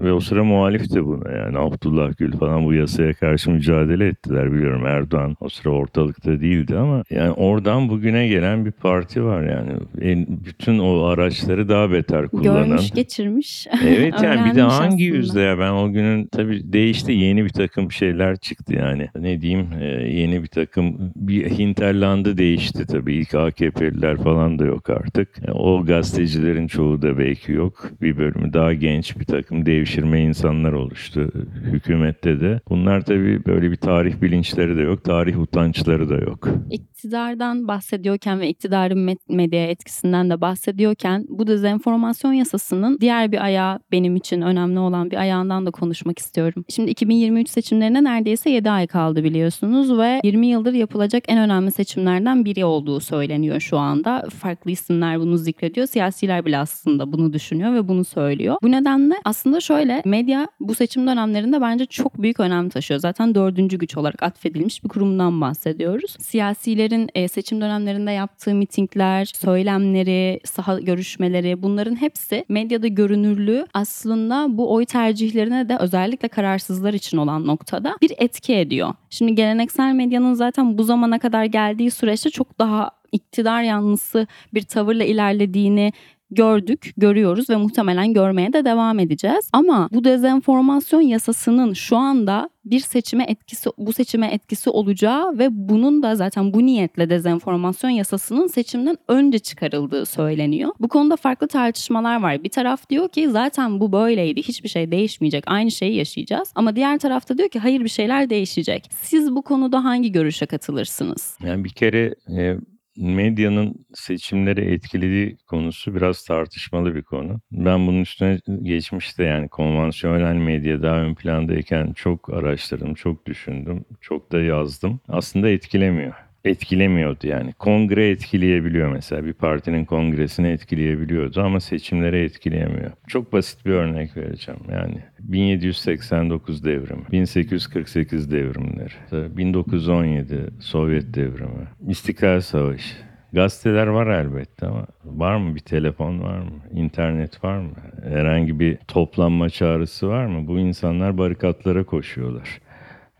Ve 0.00 0.12
o 0.12 0.20
sıra 0.20 0.44
muhalif 0.44 0.94
de 0.94 1.04
buna 1.06 1.32
yani. 1.32 1.58
Abdullah 1.58 2.16
Gül 2.18 2.32
falan 2.32 2.64
bu 2.64 2.74
yasaya 2.74 3.12
karşı 3.14 3.50
mücadele 3.50 4.06
ettiler 4.06 4.52
biliyorum. 4.52 4.86
Erdoğan 4.86 5.36
o 5.40 5.48
sıra 5.48 5.70
ortalıkta 5.70 6.40
değildi 6.40 6.76
ama 6.76 7.02
yani 7.10 7.30
oradan 7.30 7.88
bugüne 7.88 8.28
gelen 8.28 8.64
bir 8.64 8.70
parti 8.70 9.24
var 9.24 9.42
yani. 9.42 9.70
En- 10.00 10.26
bütün 10.44 10.78
o 10.78 11.02
araçları 11.04 11.68
daha 11.68 11.92
beter 11.92 12.28
kullanan. 12.28 12.66
Görmüş, 12.68 12.90
geçirmiş. 12.90 13.66
Evet 13.86 14.14
yani 14.22 14.50
bir 14.50 14.54
de 14.56 14.62
hangi 14.62 14.86
aslında. 14.86 15.02
yüzde 15.02 15.40
ya? 15.40 15.58
Ben 15.58 15.72
o 15.72 15.92
günün 15.92 16.26
tabii 16.26 16.72
değişti. 16.72 17.12
Yeni 17.12 17.44
bir 17.44 17.50
takım 17.52 17.92
şeyler 17.92 18.36
çıktı 18.36 18.74
yani. 18.74 19.08
Ne 19.18 19.40
diyeyim? 19.40 19.66
E, 19.80 19.84
yeni 20.08 20.42
bir 20.42 20.48
takım 20.48 21.12
bir 21.16 21.50
hinterlandı 21.50 22.38
değişti 22.38 22.86
tabii. 22.86 23.14
İlk 23.14 23.34
AKP'liler 23.34 24.16
falan 24.16 24.58
da 24.58 24.64
yok 24.64 24.90
artık. 24.90 25.28
E, 25.48 25.52
o 25.52 25.84
gazetecilerin 25.84 26.66
çoğu 26.66 27.02
da 27.02 27.18
belki 27.18 27.52
yok. 27.52 27.90
Bir 28.02 28.16
bölümü 28.18 28.52
daha 28.52 28.74
genç 28.74 29.18
bir 29.20 29.24
takım 29.24 29.66
devşirme 29.82 30.20
insanlar 30.20 30.72
oluştu 30.72 31.30
hükümette 31.64 32.40
de 32.40 32.60
bunlar 32.70 33.00
tabii 33.00 33.46
böyle 33.46 33.70
bir 33.70 33.76
tarih 33.76 34.22
bilinçleri 34.22 34.76
de 34.76 34.80
yok 34.80 35.04
tarih 35.04 35.40
utançları 35.40 36.08
da 36.08 36.14
yok. 36.14 36.48
İktidardan 36.70 37.68
bahsediyorken 37.68 38.40
ve 38.40 38.48
iktidarın 38.48 39.08
med- 39.08 39.36
medyaya 39.36 39.66
etkisinden 39.66 40.30
de 40.30 40.40
bahsediyorken 40.40 41.24
bu 41.28 41.46
dezenformasyon 41.46 42.32
yasasının 42.32 42.98
diğer 43.00 43.32
bir 43.32 43.44
ayağı 43.44 43.78
benim 43.92 44.16
için 44.16 44.40
önemli 44.42 44.78
olan 44.78 45.10
bir 45.10 45.16
ayağından 45.16 45.66
da 45.66 45.70
konuşmak 45.70 46.18
istiyorum. 46.18 46.64
Şimdi 46.68 46.90
2023 46.90 47.48
seçimlerine 47.48 48.04
neredeyse 48.04 48.50
7 48.50 48.70
ay 48.70 48.86
kaldı 48.86 49.24
biliyorsunuz 49.24 49.98
ve 49.98 50.20
20 50.24 50.46
yıldır 50.46 50.72
yapılacak 50.72 51.24
en 51.28 51.38
önemli 51.38 51.70
seçimlerden 51.72 52.44
biri 52.44 52.64
olduğu 52.64 53.00
söyleniyor 53.00 53.60
şu 53.60 53.78
anda. 53.78 54.24
Farklı 54.38 54.70
isimler 54.70 55.20
bunu 55.20 55.36
zikrediyor. 55.38 55.86
Siyasiler 55.86 56.44
bile 56.44 56.58
aslında 56.58 57.12
bunu 57.12 57.32
düşünüyor 57.32 57.74
ve 57.74 57.88
bunu 57.88 58.04
söylüyor. 58.04 58.56
Bu 58.62 58.70
nedenle 58.70 59.14
aslında 59.24 59.60
şöyle 59.76 60.02
medya 60.04 60.48
bu 60.60 60.74
seçim 60.74 61.06
dönemlerinde 61.06 61.60
bence 61.60 61.86
çok 61.86 62.22
büyük 62.22 62.40
önem 62.40 62.68
taşıyor. 62.68 63.00
Zaten 63.00 63.34
dördüncü 63.34 63.78
güç 63.78 63.96
olarak 63.96 64.22
atfedilmiş 64.22 64.84
bir 64.84 64.88
kurumdan 64.88 65.40
bahsediyoruz. 65.40 66.16
Siyasilerin 66.20 67.08
e, 67.14 67.28
seçim 67.28 67.60
dönemlerinde 67.60 68.10
yaptığı 68.10 68.54
mitingler, 68.54 69.24
söylemleri, 69.24 70.40
saha 70.44 70.80
görüşmeleri 70.80 71.62
bunların 71.62 72.00
hepsi 72.00 72.44
medyada 72.48 72.86
görünürlüğü 72.86 73.66
aslında 73.74 74.46
bu 74.48 74.74
oy 74.74 74.84
tercihlerine 74.84 75.68
de 75.68 75.76
özellikle 75.76 76.28
kararsızlar 76.28 76.94
için 76.94 77.16
olan 77.16 77.46
noktada 77.46 77.96
bir 78.02 78.12
etki 78.18 78.54
ediyor. 78.54 78.94
Şimdi 79.10 79.34
geleneksel 79.34 79.94
medyanın 79.94 80.34
zaten 80.34 80.78
bu 80.78 80.84
zamana 80.84 81.18
kadar 81.18 81.44
geldiği 81.44 81.90
süreçte 81.90 82.30
çok 82.30 82.58
daha 82.58 82.90
iktidar 83.12 83.62
yanlısı 83.62 84.26
bir 84.54 84.62
tavırla 84.62 85.04
ilerlediğini 85.04 85.92
gördük, 86.34 86.92
görüyoruz 86.96 87.50
ve 87.50 87.56
muhtemelen 87.56 88.12
görmeye 88.12 88.52
de 88.52 88.64
devam 88.64 88.98
edeceğiz. 88.98 89.50
Ama 89.52 89.88
bu 89.92 90.04
dezenformasyon 90.04 91.00
yasasının 91.00 91.72
şu 91.72 91.96
anda 91.96 92.50
bir 92.64 92.80
seçime 92.80 93.24
etkisi 93.28 93.70
bu 93.78 93.92
seçime 93.92 94.26
etkisi 94.26 94.70
olacağı 94.70 95.38
ve 95.38 95.48
bunun 95.50 96.02
da 96.02 96.16
zaten 96.16 96.54
bu 96.54 96.66
niyetle 96.66 97.10
dezenformasyon 97.10 97.90
yasasının 97.90 98.46
seçimden 98.46 98.98
önce 99.08 99.38
çıkarıldığı 99.38 100.06
söyleniyor. 100.06 100.72
Bu 100.80 100.88
konuda 100.88 101.16
farklı 101.16 101.48
tartışmalar 101.48 102.22
var. 102.22 102.44
Bir 102.44 102.48
taraf 102.48 102.90
diyor 102.90 103.08
ki 103.08 103.30
zaten 103.30 103.80
bu 103.80 103.92
böyleydi. 103.92 104.42
Hiçbir 104.42 104.68
şey 104.68 104.90
değişmeyecek. 104.90 105.44
Aynı 105.46 105.70
şeyi 105.70 105.96
yaşayacağız. 105.96 106.52
Ama 106.54 106.76
diğer 106.76 106.98
tarafta 106.98 107.38
diyor 107.38 107.48
ki 107.48 107.58
hayır 107.58 107.84
bir 107.84 107.88
şeyler 107.88 108.30
değişecek. 108.30 108.90
Siz 109.02 109.34
bu 109.34 109.42
konuda 109.42 109.84
hangi 109.84 110.12
görüşe 110.12 110.46
katılırsınız? 110.46 111.38
Yani 111.44 111.64
bir 111.64 111.70
kere 111.70 112.14
e, 112.36 112.56
medyanın 112.96 113.86
seçimleri 113.94 114.74
etkilediği 114.74 115.36
konusu 115.46 115.94
biraz 115.94 116.24
tartışmalı 116.24 116.94
bir 116.94 117.02
konu. 117.02 117.40
Ben 117.52 117.86
bunun 117.86 118.00
üstüne 118.00 118.40
geçmişte 118.62 119.24
yani 119.24 119.48
konvansiyonel 119.48 120.34
medya 120.36 120.82
daha 120.82 120.96
ön 120.96 121.14
plandayken 121.14 121.92
çok 121.92 122.34
araştırdım, 122.34 122.94
çok 122.94 123.26
düşündüm, 123.26 123.84
çok 124.00 124.32
da 124.32 124.40
yazdım. 124.40 125.00
Aslında 125.08 125.48
etkilemiyor. 125.48 126.31
Etkilemiyordu 126.44 127.26
yani. 127.26 127.52
Kongre 127.52 128.08
etkileyebiliyor 128.10 128.92
mesela. 128.92 129.24
Bir 129.24 129.32
partinin 129.32 129.84
kongresini 129.84 130.48
etkileyebiliyordu 130.48 131.42
ama 131.42 131.60
seçimlere 131.60 132.24
etkileyemiyor. 132.24 132.90
Çok 133.08 133.32
basit 133.32 133.66
bir 133.66 133.72
örnek 133.72 134.16
vereceğim 134.16 134.60
yani. 134.72 134.96
1789 135.18 136.64
devrimi, 136.64 137.02
1848 137.12 138.30
devrimleri, 138.32 139.36
1917 139.36 140.50
Sovyet 140.60 141.14
devrimi, 141.14 141.66
İstiklal 141.88 142.40
Savaşı. 142.40 142.94
Gazeteler 143.32 143.86
var 143.86 144.06
elbette 144.06 144.66
ama 144.66 144.86
var 145.04 145.36
mı 145.36 145.54
bir 145.54 145.60
telefon 145.60 146.22
var 146.22 146.38
mı? 146.38 146.50
İnternet 146.72 147.44
var 147.44 147.58
mı? 147.58 147.70
Herhangi 148.04 148.60
bir 148.60 148.76
toplanma 148.88 149.50
çağrısı 149.50 150.08
var 150.08 150.26
mı? 150.26 150.46
Bu 150.46 150.58
insanlar 150.58 151.18
barikatlara 151.18 151.84
koşuyorlar. 151.84 152.60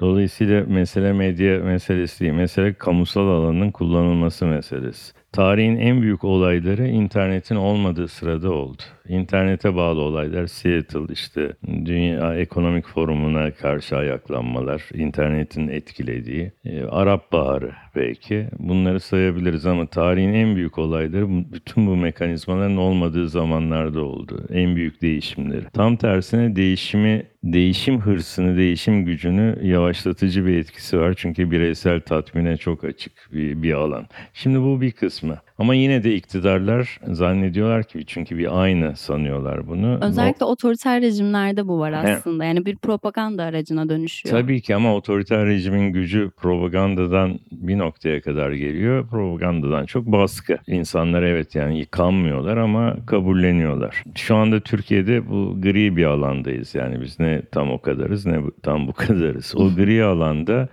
Dolayısıyla 0.02 0.64
mesele 0.68 1.12
medya 1.12 1.58
meselesi 1.58 2.20
değil. 2.20 2.32
Mesele 2.32 2.74
kamusal 2.74 3.26
alanın 3.28 3.70
kullanılması 3.70 4.46
meselesi. 4.46 5.12
Tarihin 5.32 5.76
en 5.76 6.02
büyük 6.02 6.24
olayları 6.24 6.88
internetin 6.88 7.56
olmadığı 7.56 8.08
sırada 8.08 8.50
oldu. 8.52 8.82
İnternete 9.08 9.76
bağlı 9.76 10.00
olaylar 10.00 10.46
Seattle 10.46 11.12
işte 11.12 11.52
Dünya 11.66 12.36
Ekonomik 12.36 12.88
Forumu'na 12.88 13.50
karşı 13.50 13.96
ayaklanmalar, 13.96 14.82
internetin 14.94 15.68
etkilediği, 15.68 16.52
e, 16.64 16.84
Arap 16.84 17.32
Baharı 17.32 17.72
belki 17.96 18.46
bunları 18.58 19.00
sayabiliriz 19.00 19.66
ama 19.66 19.86
tarihin 19.86 20.32
en 20.34 20.56
büyük 20.56 20.78
olayları 20.78 21.28
bütün 21.52 21.86
bu 21.86 21.96
mekanizmaların 21.96 22.76
olmadığı 22.76 23.28
zamanlarda 23.28 24.00
oldu. 24.00 24.46
En 24.52 24.76
büyük 24.76 25.02
değişimleri. 25.02 25.64
Tam 25.72 25.96
tersine 25.96 26.56
değişimi 26.56 27.22
değişim 27.44 28.00
hırsını, 28.00 28.56
değişim 28.56 29.04
gücünü 29.04 29.58
yavaşlatıcı 29.62 30.46
bir 30.46 30.56
etkisi 30.56 31.00
var. 31.00 31.14
Çünkü 31.16 31.50
bireysel 31.50 32.00
tatmine 32.00 32.56
çok 32.56 32.84
açık 32.84 33.12
bir, 33.32 33.62
bir 33.62 33.72
alan. 33.72 34.06
Şimdi 34.34 34.60
bu 34.60 34.80
bir 34.80 34.92
kısmı. 34.92 35.38
Ama 35.62 35.74
yine 35.74 36.04
de 36.04 36.14
iktidarlar 36.14 37.00
zannediyorlar 37.06 37.84
ki 37.84 38.04
çünkü 38.06 38.38
bir 38.38 38.62
aynı 38.62 38.96
sanıyorlar 38.96 39.68
bunu. 39.68 39.98
Özellikle 40.02 40.44
otoriter 40.44 41.02
rejimlerde 41.02 41.68
bu 41.68 41.78
var 41.78 41.94
He. 41.94 42.12
aslında. 42.12 42.44
Yani 42.44 42.66
bir 42.66 42.76
propaganda 42.76 43.42
aracına 43.44 43.88
dönüşüyor. 43.88 44.40
Tabii 44.40 44.60
ki 44.60 44.74
ama 44.74 44.94
otoriter 44.94 45.46
rejimin 45.46 45.92
gücü 45.92 46.30
propagandadan 46.36 47.38
bir 47.52 47.78
noktaya 47.78 48.20
kadar 48.20 48.52
geliyor. 48.52 49.08
Propagandadan 49.08 49.86
çok 49.86 50.06
baskı. 50.06 50.58
İnsanlar 50.66 51.22
evet 51.22 51.54
yani 51.54 51.78
yıkanmıyorlar 51.78 52.56
ama 52.56 52.96
kabulleniyorlar. 53.06 54.04
Şu 54.14 54.36
anda 54.36 54.60
Türkiye'de 54.60 55.30
bu 55.30 55.60
gri 55.60 55.96
bir 55.96 56.04
alandayız. 56.04 56.74
Yani 56.74 57.00
biz 57.00 57.20
ne 57.20 57.42
tam 57.52 57.70
o 57.70 57.78
kadarız 57.78 58.26
ne 58.26 58.40
tam 58.62 58.88
bu 58.88 58.92
kadarız. 58.92 59.54
O 59.56 59.74
gri 59.74 60.04
alanda 60.04 60.68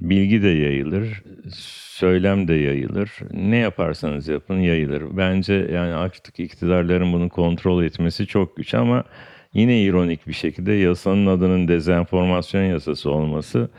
bilgi 0.00 0.42
de 0.42 0.48
yayılır, 0.48 1.22
söylem 1.54 2.48
de 2.48 2.54
yayılır. 2.54 3.10
Ne 3.32 3.56
yaparsanız 3.56 4.28
yapın 4.28 4.58
yayılır. 4.58 5.02
Bence 5.16 5.54
yani 5.54 5.92
artık 5.94 6.40
iktidarların 6.40 7.12
bunu 7.12 7.28
kontrol 7.28 7.84
etmesi 7.84 8.26
çok 8.26 8.56
güç 8.56 8.74
ama 8.74 9.04
yine 9.54 9.82
ironik 9.82 10.26
bir 10.26 10.32
şekilde 10.32 10.72
yasanın 10.72 11.26
adının 11.26 11.68
dezenformasyon 11.68 12.62
yasası 12.62 13.10
olması 13.10 13.70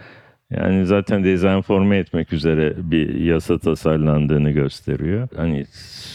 yani 0.52 0.86
zaten 0.86 1.24
dezenforme 1.24 1.98
etmek 1.98 2.34
üzere 2.34 2.74
bir 2.78 3.16
yasa 3.16 3.58
tasarlandığını 3.58 4.52
gösteriyor. 4.52 5.28
Hani 5.36 5.66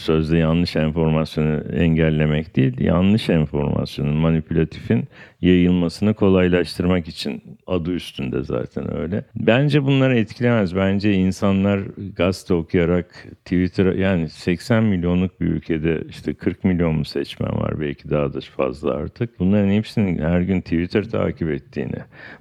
sözde 0.03 0.37
yanlış 0.37 0.75
enformasyonu 0.75 1.63
engellemek 1.73 2.55
değil, 2.55 2.79
yanlış 2.79 3.29
enformasyonun, 3.29 4.15
manipülatifin 4.15 5.07
yayılmasını 5.41 6.13
kolaylaştırmak 6.13 7.07
için 7.07 7.41
adı 7.67 7.91
üstünde 7.91 8.43
zaten 8.43 8.97
öyle. 8.97 9.23
Bence 9.35 9.83
bunları 9.83 10.17
etkilemez. 10.17 10.75
Bence 10.75 11.13
insanlar 11.13 11.79
gazete 12.15 12.53
okuyarak 12.53 13.27
Twitter 13.45 13.85
yani 13.93 14.29
80 14.29 14.83
milyonluk 14.83 15.41
bir 15.41 15.47
ülkede 15.47 16.03
işte 16.09 16.33
40 16.33 16.63
milyon 16.63 16.95
mu 16.95 17.05
seçmen 17.05 17.51
var 17.51 17.79
belki 17.79 18.09
daha 18.09 18.33
da 18.33 18.39
fazla 18.57 18.91
artık. 18.93 19.39
Bunların 19.39 19.69
hepsinin 19.69 20.19
her 20.19 20.41
gün 20.41 20.61
Twitter 20.61 21.03
takip 21.03 21.49
ettiğini, 21.49 21.97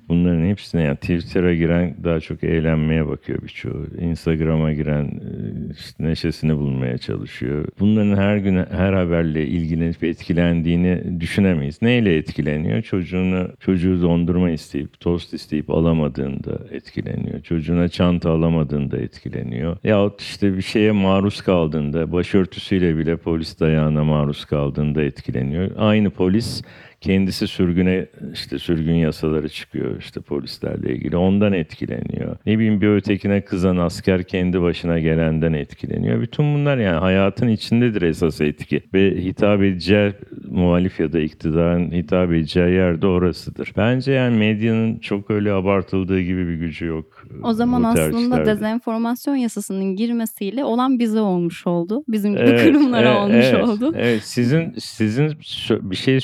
bunların 0.08 0.46
hepsine 0.46 0.82
yani 0.82 0.96
Twitter'a 0.96 1.54
giren 1.54 1.96
daha 2.04 2.20
çok 2.20 2.44
eğlenmeye 2.44 3.08
bakıyor 3.08 3.42
birçoğu. 3.42 3.86
Instagram'a 4.00 4.72
giren 4.72 5.04
e, 5.04 5.72
işte 5.78 6.04
neşesini 6.04 6.56
bulmaya 6.56 6.98
çalışıyor. 6.98 7.68
Bunların 7.80 8.16
her 8.16 8.36
gün 8.36 8.56
her 8.56 8.92
haberle 8.92 9.46
ilgilenip 9.46 10.04
etkilendiğini 10.04 11.20
düşünemeyiz. 11.20 11.82
Neyle 11.82 12.16
etkileniyor? 12.16 12.82
Çocuğunu 12.86 13.48
çocuğu 13.60 14.02
dondurma 14.02 14.50
isteyip 14.50 15.00
tost 15.00 15.34
isteyip 15.34 15.70
alamadığında 15.70 16.58
etkileniyor. 16.70 17.42
Çocuğuna 17.42 17.88
çanta 17.88 18.30
alamadığında 18.30 18.98
etkileniyor. 18.98 19.76
Yahut 19.84 20.20
işte 20.20 20.56
bir 20.56 20.62
şeye 20.62 20.92
maruz 20.92 21.40
kaldığında 21.40 22.12
başörtüsüyle 22.12 22.98
bile 22.98 23.16
polis 23.16 23.60
dayağına 23.60 24.04
maruz 24.04 24.44
kaldığında 24.44 25.02
etkileniyor. 25.02 25.70
Aynı 25.76 26.10
polis 26.10 26.62
kendisi 27.00 27.46
sürgüne 27.46 28.06
işte 28.32 28.58
sürgün 28.58 28.94
yasaları 28.94 29.48
çıkıyor 29.48 29.98
işte 29.98 30.20
polislerle 30.20 30.94
ilgili 30.94 31.16
ondan 31.16 31.52
etkileniyor. 31.52 32.36
Ne 32.46 32.58
bileyim 32.58 32.80
bir 32.80 32.88
ötekine 32.88 33.40
kızan 33.40 33.76
asker 33.76 34.24
kendi 34.24 34.62
başına 34.62 34.98
gelenden 34.98 35.52
etkileniyor. 35.52 36.20
Bütün 36.20 36.54
bunlar 36.54 36.76
yani 36.78 36.98
hayatın 36.98 37.48
içindedir 37.48 38.02
esas 38.02 38.40
etki 38.40 38.82
ve 38.94 39.24
hitap 39.24 39.62
edeceği 39.62 40.12
muhalif 40.50 41.00
ya 41.00 41.12
da 41.12 41.20
iktidarın 41.20 41.90
hitap 41.90 42.32
edeceği 42.32 42.74
yer 42.74 43.02
de 43.02 43.06
orasıdır. 43.06 43.72
Bence 43.76 44.12
yani 44.12 44.36
medyanın 44.36 44.98
çok 44.98 45.30
öyle 45.30 45.52
abartıldığı 45.52 46.20
gibi 46.20 46.48
bir 46.48 46.54
gücü 46.54 46.86
yok. 46.86 47.24
O 47.42 47.52
zaman 47.52 47.82
aslında 47.82 48.10
tercihlerde. 48.12 48.46
dezenformasyon 48.46 49.36
yasasının 49.36 49.96
girmesiyle 49.96 50.64
olan 50.64 50.98
bize 50.98 51.20
olmuş 51.20 51.66
oldu. 51.66 52.04
Bizim 52.08 52.32
gibi 52.32 52.42
Evet, 52.42 52.66
kurumlara 52.66 53.08
evet, 53.08 53.18
olmuş 53.20 53.46
evet, 53.50 53.64
oldu. 53.64 53.92
Evet, 53.96 54.22
sizin 54.22 54.74
sizin 54.78 55.32
bir 55.70 55.96
şey 55.96 56.20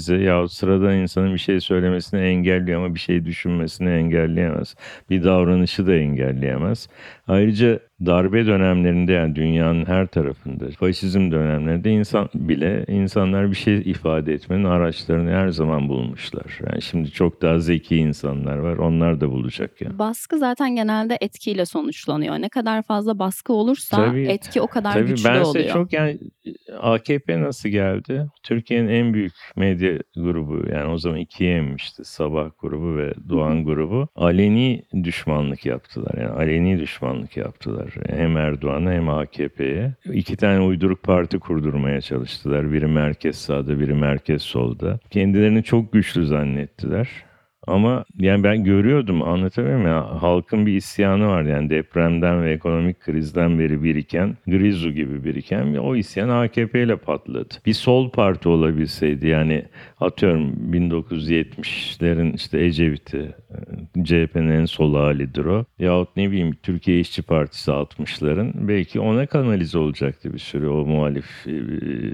söylemenizi 0.00 0.24
ya 0.26 0.48
sıradan 0.48 0.94
insanın 0.94 1.34
bir 1.34 1.38
şey 1.38 1.60
söylemesini 1.60 2.20
engelliyor 2.20 2.84
ama 2.84 2.94
bir 2.94 3.00
şey 3.00 3.24
düşünmesini 3.24 3.90
engelleyemez. 3.90 4.74
Bir 5.10 5.24
davranışı 5.24 5.86
da 5.86 5.94
engelleyemez. 5.94 6.88
Ayrıca 7.28 7.80
darbe 8.06 8.46
dönemlerinde 8.46 9.12
yani 9.12 9.36
dünyanın 9.36 9.84
her 9.84 10.06
tarafında, 10.06 10.70
faşizm 10.70 11.30
dönemlerinde 11.30 11.90
insan 11.90 12.28
bile 12.34 12.84
insanlar 12.88 13.50
bir 13.50 13.56
şey 13.56 13.78
ifade 13.78 14.34
etmenin 14.34 14.64
araçlarını 14.64 15.30
her 15.30 15.48
zaman 15.48 15.88
bulmuşlar. 15.88 16.58
Yani 16.66 16.82
şimdi 16.82 17.10
çok 17.10 17.42
daha 17.42 17.58
zeki 17.58 17.96
insanlar 17.96 18.58
var. 18.58 18.76
Onlar 18.76 19.20
da 19.20 19.30
bulacak 19.30 19.80
yani. 19.80 19.98
Baskı 19.98 20.38
zaten 20.38 20.76
genelde 20.76 21.18
etkiyle 21.20 21.66
sonuçlanıyor. 21.66 22.34
Ne 22.38 22.48
kadar 22.48 22.82
fazla 22.82 23.18
baskı 23.18 23.52
olursa 23.52 23.96
Tabii, 23.96 24.26
etki 24.26 24.60
o 24.60 24.66
kadar 24.66 24.92
Tabii 24.92 25.06
güçlü 25.06 25.28
ben 25.28 25.40
oluyor. 25.40 25.72
çok 25.72 25.92
yani 25.92 26.18
AKP 26.80 27.40
nasıl 27.40 27.68
geldi? 27.68 28.26
Türkiye'nin 28.42 28.88
en 28.88 29.14
büyük 29.14 29.32
medya 29.56 29.98
grubu 30.16 30.64
yani 30.72 30.92
o 30.92 30.98
zaman 30.98 31.18
ikiye 31.18 31.58
inmişti. 31.58 32.04
Sabah 32.04 32.50
grubu 32.58 32.96
ve 32.96 33.12
Doğan 33.28 33.64
grubu. 33.64 34.08
Aleni 34.16 34.82
düşmanlık 35.04 35.66
yaptılar. 35.66 36.14
Yani 36.18 36.30
aleni 36.30 36.80
düşmanlık 36.80 37.36
yaptılar. 37.36 37.89
Hem 38.08 38.36
Erdoğan'a 38.36 38.92
hem 38.92 39.08
AKP'ye. 39.08 39.92
İki 40.12 40.36
tane 40.36 40.60
uyduruk 40.60 41.02
parti 41.02 41.38
kurdurmaya 41.38 42.00
çalıştılar. 42.00 42.72
Biri 42.72 42.86
merkez 42.86 43.36
sağda, 43.36 43.80
biri 43.80 43.94
merkez 43.94 44.42
solda. 44.42 44.98
Kendilerini 45.10 45.64
çok 45.64 45.92
güçlü 45.92 46.26
zannettiler. 46.26 47.08
Ama 47.66 48.04
yani 48.18 48.44
ben 48.44 48.64
görüyordum 48.64 49.22
anlatabiliyor 49.22 49.78
muyum 49.78 49.92
ya 49.92 50.22
halkın 50.22 50.66
bir 50.66 50.76
isyanı 50.76 51.26
var 51.26 51.42
yani 51.42 51.70
depremden 51.70 52.42
ve 52.42 52.52
ekonomik 52.52 53.00
krizden 53.00 53.58
beri 53.58 53.82
biriken 53.82 54.36
Grizu 54.46 54.90
gibi 54.90 55.24
biriken 55.24 55.74
o 55.74 55.96
isyan 55.96 56.28
AKP 56.28 56.82
ile 56.82 56.96
patladı. 56.96 57.54
Bir 57.66 57.72
sol 57.72 58.10
parti 58.10 58.48
olabilseydi 58.48 59.26
yani 59.28 59.64
atıyorum 60.00 60.72
1970'lerin 60.72 62.34
işte 62.34 62.64
Ecevit'i 62.64 63.34
CHP'nin 64.04 64.50
en 64.50 64.64
sol 64.64 64.94
halidir 64.94 65.44
o. 65.44 65.64
Yahut 65.78 66.16
ne 66.16 66.30
bileyim 66.30 66.56
Türkiye 66.62 67.00
İşçi 67.00 67.22
Partisi 67.22 67.70
60'ların 67.70 68.68
belki 68.68 69.00
ona 69.00 69.26
kanalize 69.26 69.78
olacaktı 69.78 70.34
bir 70.34 70.38
sürü 70.38 70.68
o 70.68 70.86
muhalif 70.86 71.46
e, 71.46 71.52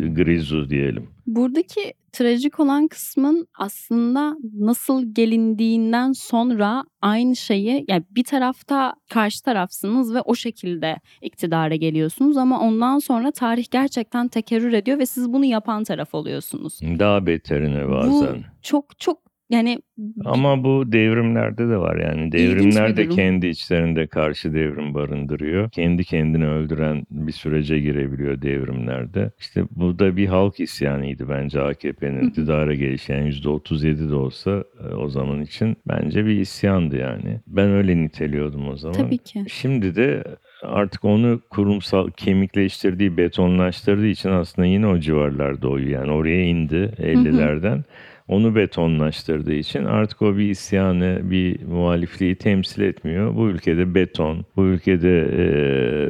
Grizu 0.08 0.70
diyelim. 0.70 1.08
Buradaki 1.26 1.94
trajik 2.12 2.60
olan 2.60 2.88
kısmın 2.88 3.46
aslında 3.58 4.36
nasıl 4.58 5.14
gelindiğinden 5.14 6.12
sonra 6.12 6.84
aynı 7.02 7.36
şeyi 7.36 7.84
yani 7.88 8.04
bir 8.10 8.24
tarafta 8.24 8.94
karşı 9.10 9.42
tarafsınız 9.42 10.14
ve 10.14 10.20
o 10.20 10.34
şekilde 10.34 10.96
iktidara 11.22 11.74
geliyorsunuz 11.74 12.36
ama 12.36 12.60
ondan 12.60 12.98
sonra 12.98 13.30
tarih 13.30 13.70
gerçekten 13.70 14.28
tekerrür 14.28 14.72
ediyor 14.72 14.98
ve 14.98 15.06
siz 15.06 15.32
bunu 15.32 15.44
yapan 15.44 15.84
taraf 15.84 16.14
oluyorsunuz. 16.14 16.80
Daha 16.82 17.26
beterine 17.26 17.88
bazen. 17.90 18.34
Bu 18.34 18.42
çok 18.62 18.98
çok 18.98 19.25
yani 19.50 19.78
Ama 20.24 20.64
bu 20.64 20.92
devrimlerde 20.92 21.68
de 21.68 21.76
var 21.76 21.96
yani. 21.96 22.32
Devrimler 22.32 22.96
de 22.96 23.08
kendi 23.08 23.46
içlerinde 23.46 24.06
karşı 24.06 24.54
devrim 24.54 24.94
barındırıyor. 24.94 25.70
Kendi 25.70 26.04
kendini 26.04 26.46
öldüren 26.46 27.06
bir 27.10 27.32
sürece 27.32 27.80
girebiliyor 27.80 28.42
devrimlerde. 28.42 29.30
İşte 29.38 29.62
bu 29.70 29.98
da 29.98 30.16
bir 30.16 30.26
halk 30.26 30.60
isyanıydı 30.60 31.28
bence 31.28 31.60
AKP'nin 31.60 32.28
iktidara 32.28 32.74
gelişi. 32.74 33.12
Yani 33.12 33.28
%37 33.28 34.10
de 34.10 34.14
olsa 34.14 34.64
e, 34.90 34.94
o 34.94 35.08
zaman 35.08 35.42
için 35.42 35.76
bence 35.88 36.26
bir 36.26 36.40
isyandı 36.40 36.96
yani. 36.96 37.40
Ben 37.46 37.70
öyle 37.70 37.96
niteliyordum 37.96 38.68
o 38.68 38.76
zaman. 38.76 38.96
tabii 38.96 39.18
ki. 39.18 39.44
Şimdi 39.48 39.96
de 39.96 40.24
artık 40.62 41.04
onu 41.04 41.40
kurumsal 41.50 42.10
kemikleştirdiği, 42.10 43.16
betonlaştırdığı 43.16 44.06
için 44.06 44.30
aslında 44.30 44.66
yine 44.66 44.86
o 44.86 44.98
civarlarda 44.98 45.68
oyuyor. 45.68 46.00
Yani 46.00 46.12
oraya 46.12 46.42
indi 46.42 46.92
50'lerden. 46.98 47.84
Onu 48.28 48.54
betonlaştırdığı 48.54 49.54
için 49.54 49.84
artık 49.84 50.22
o 50.22 50.36
bir 50.36 50.50
isyanı, 50.50 51.18
bir 51.22 51.62
muhalifliği 51.64 52.34
temsil 52.34 52.82
etmiyor. 52.82 53.36
Bu 53.36 53.48
ülkede 53.48 53.94
beton, 53.94 54.44
bu 54.56 54.64
ülkede 54.64 55.18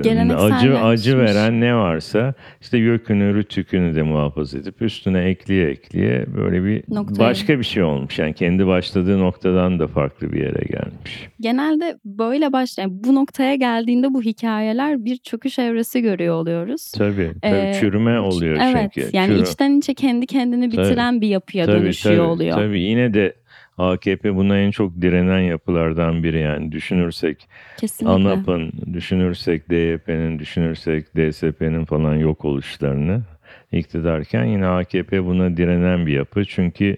e, 0.04 0.34
acı 0.34 0.78
acı 0.78 1.18
veren 1.18 1.60
ne 1.60 1.74
varsa 1.76 2.34
işte 2.60 2.78
YÖK'ünü, 2.78 3.34
RÜTÜK'ünü 3.34 3.94
de 3.94 4.02
muhafaza 4.02 4.58
edip 4.58 4.82
üstüne 4.82 5.24
ekleye 5.24 5.70
ekleye 5.70 6.26
böyle 6.36 6.64
bir 6.64 6.82
Noktaya. 6.88 7.18
başka 7.28 7.58
bir 7.58 7.64
şey 7.64 7.82
olmuş. 7.82 8.18
Yani 8.18 8.34
kendi 8.34 8.66
başladığı 8.66 9.18
noktadan 9.18 9.78
da 9.78 9.86
farklı 9.88 10.32
bir 10.32 10.40
yere 10.40 10.64
gelmiş. 10.70 11.28
Genelde 11.40 11.98
böyle 12.04 12.52
başlayan 12.52 13.04
bu 13.04 13.14
noktaya 13.14 13.54
geldiğinde 13.54 14.14
bu 14.14 14.22
hikayeler 14.22 15.04
bir 15.04 15.16
çöküş 15.16 15.58
evresi 15.58 16.02
görüyor 16.02 16.34
oluyoruz. 16.34 16.92
Tabii, 16.92 17.30
tabii 17.42 17.54
Ee, 17.54 17.76
çürüme 17.80 18.20
oluyor 18.20 18.58
evet, 18.62 18.90
çünkü. 18.94 19.10
yani 19.16 19.32
Çürü- 19.32 19.42
içten 19.42 19.78
içe 19.78 19.94
kendi 19.94 20.26
kendini 20.26 20.70
Tabii. 20.70 20.82
bitiren 20.84 21.20
bir 21.20 21.28
yapıya 21.28 21.66
Tabii, 21.66 21.76
dönüşüyor 21.80 22.05
tabii, 22.08 22.20
oluyor. 22.20 22.56
Tabii 22.56 22.80
yine 22.80 23.14
de 23.14 23.34
AKP 23.78 24.36
buna 24.36 24.58
en 24.58 24.70
çok 24.70 25.00
direnen 25.00 25.40
yapılardan 25.40 26.22
biri 26.22 26.38
yani 26.40 26.72
düşünürsek 26.72 27.48
Kesinlikle. 27.76 28.14
ANAP'ın, 28.14 28.72
düşünürsek 28.92 29.70
DYP'nin, 29.70 30.38
düşünürsek 30.38 31.06
DSP'nin 31.16 31.84
falan 31.84 32.14
yok 32.14 32.44
oluşlarını 32.44 33.22
iktidarken 33.72 34.44
yine 34.44 34.66
AKP 34.66 35.24
buna 35.24 35.56
direnen 35.56 36.06
bir 36.06 36.12
yapı. 36.12 36.44
Çünkü 36.44 36.96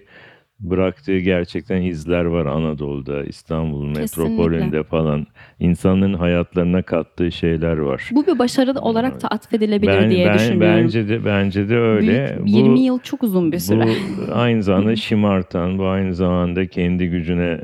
bıraktığı 0.59 1.17
gerçekten 1.19 1.81
izler 1.81 2.25
var 2.25 2.45
Anadolu'da, 2.45 3.23
İstanbul 3.23 3.93
Kesinlikle. 3.95 4.01
metropolünde 4.23 4.83
falan. 4.83 5.27
insanların 5.59 6.13
hayatlarına 6.13 6.81
kattığı 6.81 7.31
şeyler 7.31 7.77
var. 7.77 8.09
Bu 8.11 8.27
bir 8.27 8.39
başarı 8.39 8.71
olarak 8.79 9.21
da 9.23 9.27
atfedilebilir 9.27 9.91
Ben- 9.91 10.09
diye 10.09 10.27
ben- 10.27 10.37
düşünüyorum. 10.37 10.83
Bence 10.83 11.09
de 11.09 11.25
bence 11.25 11.69
de 11.69 11.77
öyle. 11.77 12.35
Büyük- 12.45 12.55
20 12.57 12.79
yıl 12.79 12.99
çok 12.99 13.23
uzun 13.23 13.51
bir 13.51 13.59
süre. 13.59 13.85
Bu 14.27 14.33
aynı 14.33 14.63
zamanda 14.63 14.95
şımartan, 14.95 15.77
bu 15.77 15.85
aynı 15.87 16.15
zamanda 16.15 16.67
kendi 16.67 17.07
gücüne 17.09 17.61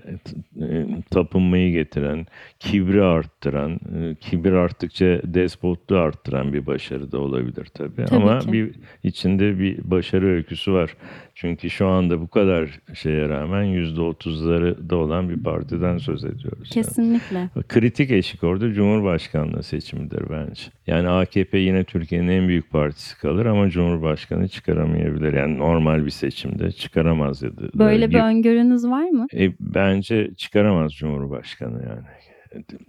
e, 0.61 0.85
tapınmayı 1.11 1.71
getiren, 1.71 2.27
kibri 2.59 3.03
arttıran, 3.03 3.71
e, 3.73 4.15
kibir 4.15 4.51
arttıkça 4.51 5.05
despotluğu 5.23 5.97
arttıran 5.97 6.53
bir 6.53 6.65
başarı 6.65 7.11
da 7.11 7.19
olabilir 7.19 7.65
tabii. 7.73 8.05
Tabii 8.05 8.21
Ama 8.23 8.39
ki. 8.39 8.51
bir 8.53 8.71
içinde 9.03 9.59
bir 9.59 9.77
başarı 9.83 10.27
öyküsü 10.27 10.73
var. 10.73 10.95
Çünkü 11.35 11.69
şu 11.69 11.87
anda 11.87 12.21
bu 12.21 12.27
kadar 12.27 12.79
şeye 12.93 13.29
rağmen 13.29 13.65
%30'ları 13.65 14.89
da 14.89 14.95
olan 14.95 15.29
bir 15.29 15.43
partiden 15.43 15.97
söz 15.97 16.23
ediyoruz. 16.25 16.71
Yani. 16.75 16.85
Kesinlikle. 16.85 17.49
Kritik 17.67 18.11
eşik 18.11 18.43
orada 18.43 18.73
Cumhurbaşkanlığı 18.73 19.63
seçimidir 19.63 20.23
bence. 20.29 20.61
Yani 20.87 21.09
AKP 21.09 21.57
yine 21.57 21.83
Türkiye'nin 21.83 22.27
en 22.27 22.47
büyük 22.47 22.71
partisi 22.71 23.17
kalır 23.17 23.45
ama 23.45 23.69
Cumhurbaşkanı 23.69 24.47
çıkaramayabilir. 24.47 25.33
Yani 25.33 25.57
normal 25.57 26.05
bir 26.05 26.11
seçimde 26.11 26.71
çıkaramaz 26.71 27.41
ya 27.41 27.57
da. 27.57 27.61
Böyle 27.79 28.09
bir 28.09 28.19
öngörünüz 28.19 28.85
var 28.87 29.09
mı? 29.09 29.27
E, 29.33 29.53
bence 29.59 30.31
çıkaramaz 30.37 30.93
Cumhurbaşkanı 30.93 31.83
yani. 31.83 32.05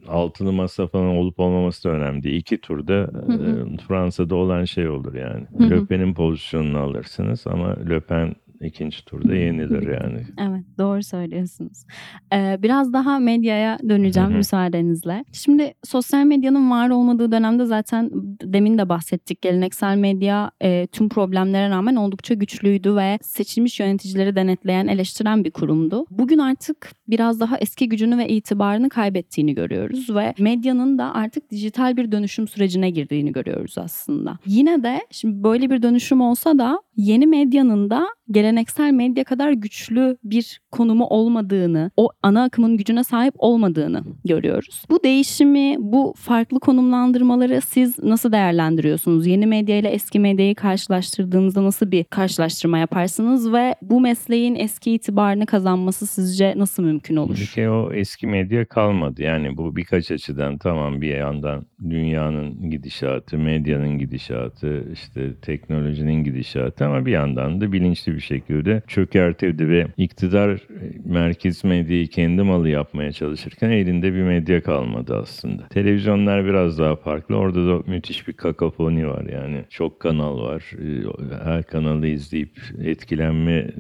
Altılı 0.09 0.53
masa 0.53 0.87
falan 0.87 1.07
olup 1.07 1.41
olmaması 1.41 1.89
da 1.89 1.93
önemli 1.93 2.23
değil. 2.23 2.37
İki 2.37 2.61
turda 2.61 2.95
hı. 2.95 3.33
e, 3.33 3.77
Fransa'da 3.89 4.35
olan 4.35 4.65
şey 4.65 4.89
olur 4.89 5.15
yani. 5.15 5.47
Hı 5.59 5.65
hı. 5.65 5.71
Le 5.71 5.87
Pen'in 5.87 6.15
pozisyonunu 6.15 6.79
alırsınız 6.79 7.47
ama 7.47 7.77
Le 7.91 8.01
Pen 8.01 8.35
ikinci 8.61 9.05
turda 9.05 9.35
yenilir 9.35 10.01
yani. 10.03 10.23
Evet 10.39 10.65
doğru 10.79 11.03
söylüyorsunuz. 11.03 11.85
Ee, 12.33 12.59
biraz 12.63 12.93
daha 12.93 13.19
medyaya 13.19 13.79
döneceğim 13.89 14.29
Hı 14.29 14.33
hı. 14.33 14.37
müsaadenizle. 14.37 15.25
Şimdi 15.33 15.75
sosyal 15.85 16.25
medyanın 16.25 16.71
var 16.71 16.91
olmadığı 16.91 17.33
dönemde 17.33 17.67
zaten 17.67 18.11
demin 18.43 18.79
de 18.79 18.89
bahsettik. 18.89 19.43
Geleneksel 19.43 19.97
medya 19.97 20.51
e, 20.63 20.87
tüm 20.87 21.09
problemlere 21.09 21.71
rağmen 21.71 21.97
oldukça 21.97 22.35
güçlüydü 22.35 22.97
ve 22.97 23.19
seçilmiş 23.23 23.81
yöneticileri 23.81 24.37
denetleyen, 24.37 24.87
eleştiren 24.87 25.45
bir 25.45 25.51
kurumdu. 25.51 26.07
Bugün 26.11 26.39
artık 26.39 26.91
biraz 27.09 27.41
daha 27.41 27.59
eski 27.59 27.89
gücünü 27.89 28.19
ve 28.19 28.29
itibarını 28.29 28.89
kaybettiğini 28.89 29.55
görüyoruz 29.55 30.15
ve 30.15 30.35
medyanın 30.39 30.99
da 30.99 31.15
artık 31.15 31.51
dijital 31.51 31.97
bir 31.97 32.13
dönüşüm 32.13 32.49
sürecine 32.49 32.91
girdiğini 32.91 33.33
görüyoruz 33.33 33.79
aslında. 33.79 34.39
Yine 34.47 34.83
de 34.83 35.01
şimdi 35.11 35.43
böyle 35.43 35.71
bir 35.71 35.83
dönüşüm 35.83 36.21
olsa 36.21 36.59
da 36.59 36.83
yeni 36.97 37.27
medyanın 37.27 37.91
da 37.91 38.07
geleneksel 38.31 38.93
medya 38.93 39.25
kadar 39.25 39.53
güçlü 39.53 40.17
bir 40.25 40.61
konumu 40.73 41.07
olmadığını, 41.07 41.91
o 41.97 42.09
ana 42.23 42.43
akımın 42.45 42.77
gücüne 42.77 43.05
sahip 43.05 43.35
olmadığını 43.39 44.03
görüyoruz. 44.25 44.83
Bu 44.91 45.03
değişimi, 45.05 45.77
bu 45.79 46.15
farklı 46.17 46.61
konumlandırmaları 46.61 47.61
siz 47.61 47.99
nasıl 47.99 48.33
değerlendiriyorsunuz? 48.33 49.27
Yeni 49.27 49.47
medya 49.47 49.79
ile 49.79 49.89
eski 49.89 50.21
medyayı 50.21 50.55
karşılaştırdığınızda 50.55 51.65
nasıl 51.65 51.91
bir 51.91 52.05
karşılaştırma 52.05 52.79
yaparsınız 52.79 53.53
ve 53.53 53.75
bu 53.83 54.01
mesleğin 54.01 54.55
eski 54.55 54.93
itibarını 54.93 55.47
kazanması 55.47 56.07
sizce 56.07 56.55
nasıl 56.57 56.83
mümkün 56.83 57.17
Bir 57.17 57.21
olur? 57.21 57.53
kere 57.55 57.71
o 57.71 57.93
eski 57.93 58.27
medya 58.27 58.65
kalmadı. 58.65 59.23
Yani 59.23 59.57
bu 59.57 59.77
birkaç 59.77 60.11
açıdan 60.11 60.59
tamam 60.59 61.01
bir 61.01 61.15
yandan 61.17 61.67
dünyanın 61.91 62.71
gidişatı, 62.71 63.39
medyanın 63.39 63.99
gidişatı, 63.99 64.93
işte 64.93 65.35
teknolojinin 65.41 66.25
gidişatı 66.25 66.86
ama 66.87 67.07
bir 67.07 67.13
yandan 67.13 67.61
da 67.61 67.73
bilinçli 67.73 68.15
bir 68.15 68.21
şekilde 68.21 68.83
çökertildi 68.87 69.69
ve 69.69 69.87
iktidar 69.97 70.51
e, 70.51 70.59
merkez 71.05 71.65
medyayı 71.65 72.07
kendi 72.09 72.43
malı 72.43 72.69
yapmaya 72.69 73.13
çalışırken 73.13 73.71
elinde 73.71 74.15
bir 74.15 74.23
medya 74.23 74.63
kalmadı 74.63 75.17
aslında. 75.23 75.69
Televizyonlar 75.69 76.45
biraz 76.45 76.79
daha 76.79 76.97
farklı. 76.97 77.37
Orada 77.37 77.67
da 77.69 77.83
müthiş 77.87 78.29
bir 78.29 78.33
kakafoni 78.33 79.09
var 79.09 79.25
yani. 79.33 79.65
Çok 79.71 80.01
kanal 80.01 80.39
var. 80.43 80.65
E, 80.83 81.45
Her 81.45 81.63
kanalı 81.63 82.07
izleyip 82.07 82.61
etkilenme 82.85 83.53
e, 83.53 83.73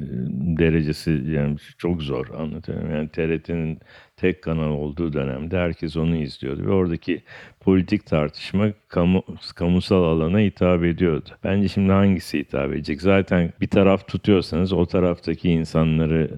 derecesi 0.58 1.22
yani 1.26 1.56
çok 1.78 2.02
zor 2.02 2.26
anlatıyorum. 2.38 2.90
Yani 2.90 3.08
TRT'nin 3.08 3.78
tek 4.16 4.42
kanal 4.42 4.70
olduğu 4.70 5.12
dönemde 5.12 5.56
herkes 5.58 5.96
onu 5.96 6.16
izliyordu 6.16 6.66
ve 6.66 6.70
oradaki 6.70 7.22
politik 7.60 8.06
tartışma 8.06 8.68
kamu, 8.88 9.22
kamusal 9.54 10.04
alana 10.04 10.38
hitap 10.38 10.84
ediyordu. 10.84 11.28
Bence 11.44 11.68
şimdi 11.68 11.92
hangisi 11.92 12.38
hitap 12.38 12.72
edecek? 12.72 13.02
Zaten 13.02 13.52
bir 13.60 13.66
taraf 13.68 14.08
tutuyorsanız 14.08 14.72
o 14.72 14.86
taraftaki 14.86 15.50
insanları 15.50 16.30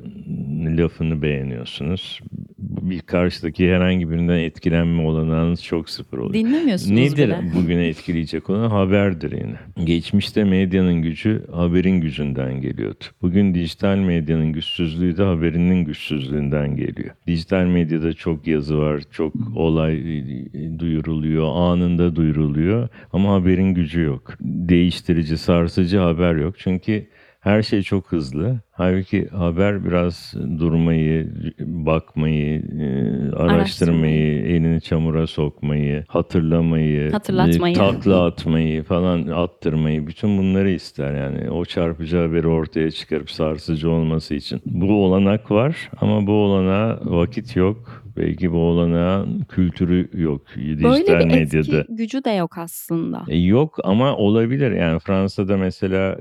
lafını 0.79 1.23
beğeniyorsunuz. 1.23 2.21
Bir 2.59 3.01
karşıdaki 3.01 3.73
herhangi 3.73 4.11
birinden 4.11 4.39
etkilenme 4.39 5.03
olanağınız 5.03 5.65
çok 5.65 5.91
sıfır 5.91 6.19
oluyor. 6.19 6.35
Dinlemiyorsunuz 6.35 6.91
Nedir 7.01 7.27
bile. 7.29 7.41
bugüne 7.55 7.87
etkileyecek 7.87 8.51
olan 8.51 8.71
haberdir 8.71 9.33
yine. 9.33 9.85
Geçmişte 9.87 10.45
medyanın 10.45 11.03
gücü 11.03 11.43
haberin 11.53 12.01
gücünden 12.01 12.61
geliyordu. 12.61 13.05
Bugün 13.23 13.55
dijital 13.55 13.97
medyanın 13.97 14.53
güçsüzlüğü 14.53 15.17
de 15.17 15.23
haberinin 15.23 15.85
güçsüzlüğünden 15.85 16.77
geliyor. 16.77 17.11
Dijital 17.27 17.67
medyada 17.69 18.13
çok 18.13 18.47
yazı 18.47 18.79
var, 18.79 19.03
çok 19.11 19.33
olay 19.57 19.95
e, 19.95 20.79
duyuruluyor, 20.79 21.49
anında 21.55 22.17
duyuruluyor 22.17 22.89
ama 23.13 23.33
haberin 23.33 23.75
gücü 23.75 24.01
yok. 24.01 24.35
Değiştirici, 24.41 25.39
sarsıcı 25.39 25.99
haber 25.99 26.35
yok. 26.35 26.55
Çünkü 26.59 27.07
her 27.49 27.63
şey 27.63 27.83
çok 27.83 28.13
hızlı. 28.13 28.61
Halbuki 28.71 29.29
haber 29.29 29.85
biraz 29.85 30.35
durmayı, 30.59 31.33
bakmayı, 31.61 32.63
e, 32.81 33.37
araştırmayı, 33.37 34.43
elini 34.47 34.81
çamura 34.81 35.27
sokmayı, 35.27 36.05
hatırlamayı, 36.09 37.11
Hatırlatmayı. 37.11 37.75
e, 37.75 37.79
takla 37.79 38.25
atmayı 38.27 38.83
falan 38.83 39.27
attırmayı 39.27 40.07
bütün 40.07 40.39
bunları 40.39 40.71
ister 40.71 41.15
yani. 41.15 41.51
O 41.51 41.65
çarpıcı 41.65 42.17
haberi 42.17 42.47
ortaya 42.49 42.91
çıkarıp 42.91 43.31
sarsıcı 43.31 43.91
olması 43.91 44.35
için. 44.35 44.61
Bu 44.67 45.05
olanak 45.05 45.51
var 45.51 45.91
ama 46.01 46.27
bu 46.27 46.33
olanağa 46.33 46.99
vakit 47.05 47.57
yok. 47.57 48.05
Belki 48.17 48.53
bu 48.53 48.57
olanağın 48.59 49.41
kültürü 49.41 50.11
yok 50.15 50.43
dijital 50.57 50.91
Böyle 50.91 51.19
bir 51.19 51.25
medyada. 51.25 51.79
etki 51.81 51.95
gücü 51.95 52.25
de 52.25 52.31
yok 52.31 52.59
aslında. 52.59 53.23
E, 53.29 53.37
Yok 53.39 53.79
ama 53.85 54.17
olabilir. 54.17 54.73
Yani 54.73 54.99
Fransa'da 54.99 55.57
mesela 55.57 56.19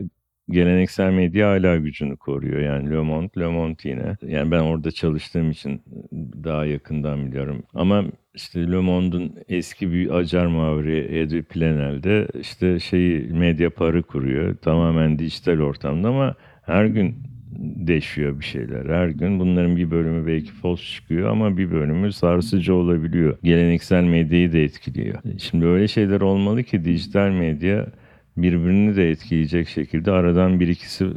geleneksel 0.49 1.11
medya 1.11 1.49
hala 1.49 1.77
gücünü 1.77 2.17
koruyor. 2.17 2.59
Yani 2.59 2.89
Le 2.89 2.99
Monde, 2.99 3.39
Le 3.39 3.47
Monde 3.47 3.89
yine. 3.89 4.17
Yani 4.21 4.51
ben 4.51 4.59
orada 4.59 4.91
çalıştığım 4.91 5.51
için 5.51 5.81
daha 6.43 6.65
yakından 6.65 7.27
biliyorum. 7.27 7.63
Ama 7.73 8.03
işte 8.33 8.71
Le 8.71 8.79
Monde'un 8.79 9.35
eski 9.49 9.93
bir 9.93 10.09
acar 10.09 10.45
muhabiri 10.45 11.19
Edwy 11.19 11.39
Plenel'de 11.39 12.27
işte 12.41 12.79
şeyi 12.79 13.33
medya 13.33 13.69
parı 13.69 14.03
kuruyor. 14.03 14.55
Tamamen 14.55 15.19
dijital 15.19 15.59
ortamda 15.59 16.09
ama 16.09 16.35
her 16.65 16.85
gün 16.85 17.15
değişiyor 17.59 18.39
bir 18.39 18.45
şeyler. 18.45 18.85
Her 18.85 19.07
gün 19.07 19.39
bunların 19.39 19.77
bir 19.77 19.91
bölümü 19.91 20.27
belki 20.27 20.51
false 20.51 20.83
çıkıyor 20.83 21.29
ama 21.29 21.57
bir 21.57 21.71
bölümü 21.71 22.13
sarsıcı 22.13 22.75
olabiliyor. 22.75 23.37
Geleneksel 23.43 24.03
medyayı 24.03 24.53
da 24.53 24.57
etkiliyor. 24.57 25.19
Şimdi 25.37 25.65
öyle 25.65 25.87
şeyler 25.87 26.21
olmalı 26.21 26.63
ki 26.63 26.85
dijital 26.85 27.29
medya 27.29 27.87
birbirini 28.37 28.95
de 28.95 29.09
etkileyecek 29.09 29.67
şekilde 29.67 30.11
aradan 30.11 30.59
bir 30.59 30.67
ikisi 30.67 31.07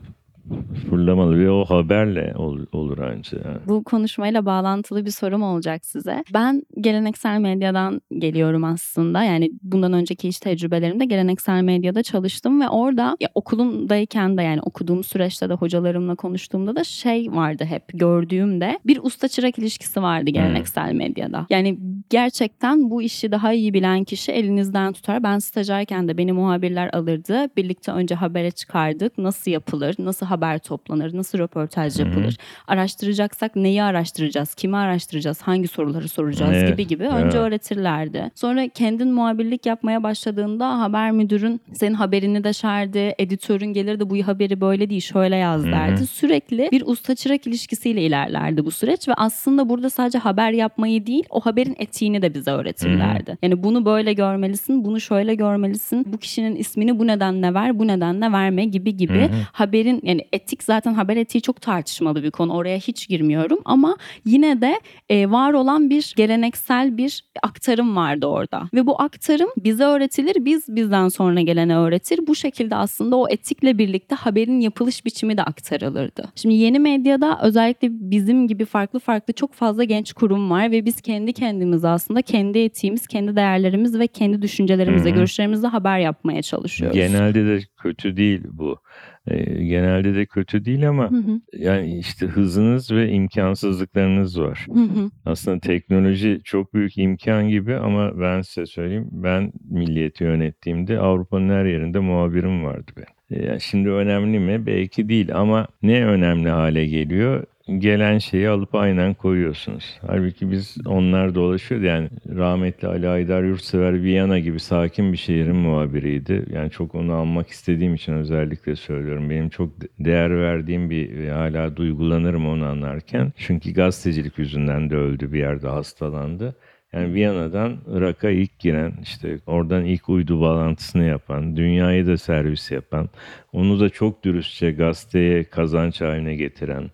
fırlamalı 0.90 1.38
ve 1.38 1.50
o 1.50 1.64
haberle 1.64 2.34
ol- 2.36 2.66
olur 2.72 2.98
anca. 2.98 3.38
Bu 3.66 3.84
konuşmayla 3.84 4.46
bağlantılı 4.46 5.06
bir 5.06 5.10
sorum 5.10 5.42
olacak 5.42 5.84
size. 5.86 6.24
Ben 6.34 6.62
geleneksel 6.80 7.38
medyadan 7.40 8.00
geliyorum 8.18 8.64
aslında. 8.64 9.22
Yani 9.24 9.50
bundan 9.62 9.92
önceki 9.92 10.28
iş 10.28 10.38
tecrübelerimde 10.38 11.04
geleneksel 11.04 11.62
medyada 11.62 12.02
çalıştım 12.02 12.60
ve 12.60 12.68
orada 12.68 13.16
ya 13.20 13.28
okulumdayken 13.34 14.36
de 14.38 14.42
yani 14.42 14.60
okuduğum 14.60 15.04
süreçte 15.04 15.48
de 15.48 15.54
hocalarımla 15.54 16.14
konuştuğumda 16.14 16.76
da 16.76 16.84
şey 16.84 17.26
vardı 17.32 17.64
hep 17.64 17.82
gördüğümde 17.94 18.78
bir 18.86 18.98
usta 19.02 19.28
çırak 19.28 19.58
ilişkisi 19.58 20.02
vardı 20.02 20.30
geleneksel 20.30 20.92
medyada. 20.92 21.46
Yani 21.50 21.78
gerçekten 22.10 22.90
bu 22.90 23.02
işi 23.02 23.32
daha 23.32 23.52
iyi 23.52 23.74
bilen 23.74 24.04
kişi 24.04 24.32
elinizden 24.32 24.92
tutar. 24.92 25.22
Ben 25.22 25.38
stajyerken 25.38 26.08
de 26.08 26.18
beni 26.18 26.32
muhabirler 26.32 26.90
alırdı. 26.92 27.46
Birlikte 27.56 27.92
önce 27.92 28.14
habere 28.14 28.50
çıkardık. 28.50 29.18
Nasıl 29.18 29.50
yapılır? 29.50 29.94
Nasıl 29.98 30.26
haber 30.26 30.39
toplanır? 30.58 31.16
Nasıl 31.16 31.38
röportaj 31.38 32.00
yapılır? 32.00 32.36
Araştıracaksak 32.66 33.56
neyi 33.56 33.82
araştıracağız? 33.82 34.54
Kimi 34.54 34.76
araştıracağız? 34.76 35.42
Hangi 35.42 35.68
soruları 35.68 36.08
soracağız? 36.08 36.52
Evet, 36.54 36.68
gibi 36.68 36.86
gibi 36.86 37.04
önce 37.04 37.38
evet. 37.38 37.46
öğretirlerdi. 37.48 38.30
Sonra 38.34 38.68
kendin 38.68 39.12
muhabirlik 39.12 39.66
yapmaya 39.66 40.02
başladığında 40.02 40.80
haber 40.80 41.10
müdürün 41.10 41.60
senin 41.72 41.94
haberini 41.94 42.44
de 42.44 42.52
şerdi. 42.52 43.14
Editörün 43.18 43.72
gelirdi 43.72 44.10
bu 44.10 44.26
haberi 44.26 44.60
böyle 44.60 44.90
değil 44.90 45.00
şöyle 45.00 45.36
yaz 45.36 45.64
derdi. 45.64 46.06
Sürekli 46.06 46.68
bir 46.72 46.82
usta 46.86 47.14
çırak 47.14 47.46
ilişkisiyle 47.46 48.02
ilerlerdi 48.02 48.64
bu 48.64 48.70
süreç 48.70 49.08
ve 49.08 49.14
aslında 49.14 49.68
burada 49.68 49.90
sadece 49.90 50.18
haber 50.18 50.52
yapmayı 50.52 51.06
değil 51.06 51.24
o 51.30 51.40
haberin 51.40 51.76
etiğini 51.78 52.22
de 52.22 52.34
bize 52.34 52.50
öğretirlerdi. 52.50 53.38
Yani 53.42 53.62
bunu 53.62 53.84
böyle 53.84 54.12
görmelisin, 54.12 54.84
bunu 54.84 55.00
şöyle 55.00 55.34
görmelisin. 55.34 56.12
Bu 56.12 56.18
kişinin 56.18 56.56
ismini 56.56 56.98
bu 56.98 57.06
nedenle 57.06 57.54
ver, 57.54 57.78
bu 57.78 57.86
nedenle 57.86 58.32
verme 58.32 58.64
gibi 58.64 58.96
gibi 58.96 59.20
Hı 59.20 59.24
hı. 59.24 59.36
haberin 59.52 60.00
yani 60.02 60.28
etik 60.32 60.62
zaten 60.62 60.94
haber 60.94 61.16
etiği 61.16 61.42
çok 61.42 61.60
tartışmalı 61.60 62.22
bir 62.22 62.30
konu. 62.30 62.52
Oraya 62.52 62.78
hiç 62.78 63.08
girmiyorum 63.08 63.58
ama 63.64 63.96
yine 64.24 64.60
de 64.60 64.80
e, 65.08 65.30
var 65.30 65.52
olan 65.52 65.90
bir 65.90 66.14
geleneksel 66.16 66.96
bir 66.96 67.24
aktarım 67.42 67.96
vardı 67.96 68.26
orada. 68.26 68.62
Ve 68.74 68.86
bu 68.86 69.02
aktarım 69.02 69.48
bize 69.56 69.84
öğretilir, 69.84 70.44
biz 70.44 70.64
bizden 70.68 71.08
sonra 71.08 71.40
gelene 71.40 71.76
öğretir. 71.76 72.26
Bu 72.26 72.34
şekilde 72.34 72.76
aslında 72.76 73.16
o 73.16 73.28
etikle 73.28 73.78
birlikte 73.78 74.14
haberin 74.14 74.60
yapılış 74.60 75.04
biçimi 75.04 75.36
de 75.36 75.42
aktarılırdı. 75.42 76.24
Şimdi 76.34 76.54
yeni 76.54 76.78
medyada 76.78 77.38
özellikle 77.42 77.88
bizim 77.90 78.48
gibi 78.48 78.64
farklı 78.64 78.98
farklı 78.98 79.32
çok 79.32 79.54
fazla 79.54 79.84
genç 79.84 80.12
kurum 80.12 80.50
var 80.50 80.70
ve 80.70 80.84
biz 80.84 81.00
kendi 81.00 81.32
kendimize 81.32 81.88
aslında 81.88 82.22
kendi 82.22 82.58
etiğimiz, 82.58 83.06
kendi 83.06 83.36
değerlerimiz 83.36 83.98
ve 83.98 84.06
kendi 84.06 84.42
düşüncelerimizle, 84.42 85.10
Hı 85.10 85.12
hı. 85.12 85.16
görüşlerimizle 85.16 85.68
haber 85.68 85.98
yapmaya 85.98 86.42
çalışıyoruz. 86.42 86.96
Genelde 86.96 87.46
de 87.46 87.60
kötü 87.82 88.16
değil 88.16 88.40
bu. 88.52 88.78
Ee, 89.28 89.64
genelde 89.64 90.14
de 90.14 90.26
kötü 90.26 90.64
değil 90.64 90.88
ama 90.88 91.10
Hı 91.10 91.16
hı, 91.16 91.40
yani 91.58 91.98
işte 91.98 92.26
hızınız 92.26 92.90
ve 92.92 93.08
imkansızlıklarınız 93.10 94.40
var. 94.40 94.66
hı 94.74 94.80
hı, 94.80 95.10
Aslında 95.24 95.60
teknoloji 95.60 96.40
çok 96.44 96.74
büyük 96.74 96.98
imkan 96.98 97.48
gibi 97.48 97.74
ama 97.76 98.20
ben 98.20 98.40
size 98.42 98.66
söyleyeyim 98.66 99.08
ben 99.12 99.52
milliyeti 99.70 100.24
yönettiğimde 100.24 100.98
Avrupa'nın 100.98 101.48
her 101.48 101.64
yerinde 101.64 101.98
muhabirim 101.98 102.64
vardı 102.64 102.92
benim. 102.96 103.42
Ee, 103.42 103.46
Yani 103.46 103.60
şimdi 103.60 103.88
önemli 103.90 104.38
mi? 104.38 104.66
Belki 104.66 105.08
değil 105.08 105.34
ama 105.36 105.66
ne 105.82 106.04
önemli 106.06 106.48
hale 106.48 106.86
geliyor? 106.86 107.44
Gelen 107.78 108.18
şeyi 108.18 108.48
alıp 108.48 108.74
aynen 108.74 109.14
koyuyorsunuz. 109.14 109.98
Halbuki 110.06 110.50
biz 110.50 110.76
onlar 110.86 111.34
dolaşıyordu 111.34 111.84
yani 111.84 112.08
rahmetli 112.36 112.88
Ali 112.88 113.08
Aydar 113.08 113.42
Yurtsever 113.42 114.02
Viyana 114.02 114.38
gibi 114.38 114.60
sakin 114.60 115.12
bir 115.12 115.16
şehrin 115.18 115.56
muhabiriydi. 115.56 116.44
Yani 116.52 116.70
çok 116.70 116.94
onu 116.94 117.12
anmak 117.12 117.48
istediğim 117.48 117.94
için 117.94 118.12
özellikle 118.12 118.76
söylüyorum. 118.76 119.30
Benim 119.30 119.48
çok 119.48 119.80
de- 119.80 119.88
değer 119.98 120.38
verdiğim 120.40 120.90
bir 120.90 121.18
ve 121.18 121.30
hala 121.30 121.76
duygulanırım 121.76 122.46
onu 122.48 122.64
anlarken. 122.66 123.32
Çünkü 123.36 123.72
gazetecilik 123.74 124.38
yüzünden 124.38 124.90
de 124.90 124.96
öldü 124.96 125.32
bir 125.32 125.38
yerde 125.38 125.68
hastalandı. 125.68 126.56
Yani 126.92 127.14
Viyana'dan 127.14 127.76
Irak'a 127.88 128.30
ilk 128.30 128.58
giren, 128.58 128.92
işte 129.02 129.38
oradan 129.46 129.84
ilk 129.84 130.08
uydu 130.08 130.40
bağlantısını 130.40 131.04
yapan, 131.04 131.56
dünyayı 131.56 132.06
da 132.06 132.16
servis 132.16 132.70
yapan, 132.70 133.08
onu 133.52 133.80
da 133.80 133.90
çok 133.90 134.24
dürüstçe 134.24 134.72
gazeteye 134.72 135.44
kazanç 135.44 136.00
haline 136.00 136.34
getiren 136.36 136.90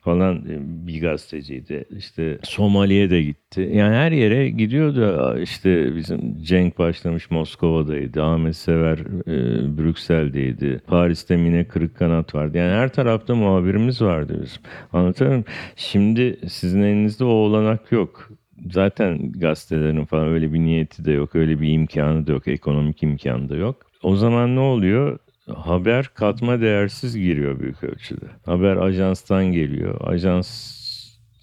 falan 0.00 0.36
e, 0.36 0.86
bir 0.86 1.00
gazeteciydi. 1.00 1.84
İşte 1.98 2.38
Somali'ye 2.42 3.10
de 3.10 3.22
gitti. 3.22 3.70
Yani 3.74 3.94
her 3.94 4.12
yere 4.12 4.50
gidiyordu. 4.50 5.38
İşte 5.38 5.96
bizim 5.96 6.42
Cenk 6.42 6.78
başlamış 6.78 7.30
Moskova'daydı. 7.30 8.22
Ahmet 8.22 8.56
Sever 8.56 8.98
e, 8.98 9.78
Brüksel'deydi. 9.78 10.80
Paris'te 10.86 11.36
Mine 11.36 11.64
Kırıkkanat 11.64 12.34
vardı. 12.34 12.58
Yani 12.58 12.72
her 12.72 12.92
tarafta 12.92 13.34
muhabirimiz 13.34 14.02
vardı 14.02 14.40
bizim. 14.42 14.62
Anlatabiliyor 14.92 15.30
muyum? 15.30 15.44
Şimdi 15.76 16.38
sizin 16.48 16.82
elinizde 16.82 17.24
o 17.24 17.28
olanak 17.28 17.92
yok. 17.92 18.30
Zaten 18.70 19.32
gazetelerin 19.32 20.04
falan 20.04 20.28
öyle 20.28 20.52
bir 20.52 20.58
niyeti 20.58 21.04
de 21.04 21.12
yok, 21.12 21.34
öyle 21.34 21.60
bir 21.60 21.72
imkanı 21.72 22.26
da 22.26 22.32
yok, 22.32 22.48
ekonomik 22.48 23.02
imkanı 23.02 23.48
da 23.48 23.56
yok. 23.56 23.76
O 24.02 24.16
zaman 24.16 24.56
ne 24.56 24.60
oluyor? 24.60 25.18
Haber 25.54 26.10
katma 26.14 26.60
değersiz 26.60 27.16
giriyor 27.16 27.60
büyük 27.60 27.84
ölçüde. 27.84 28.26
Haber 28.46 28.76
ajanstan 28.76 29.44
geliyor. 29.44 30.00
Ajans 30.00 30.80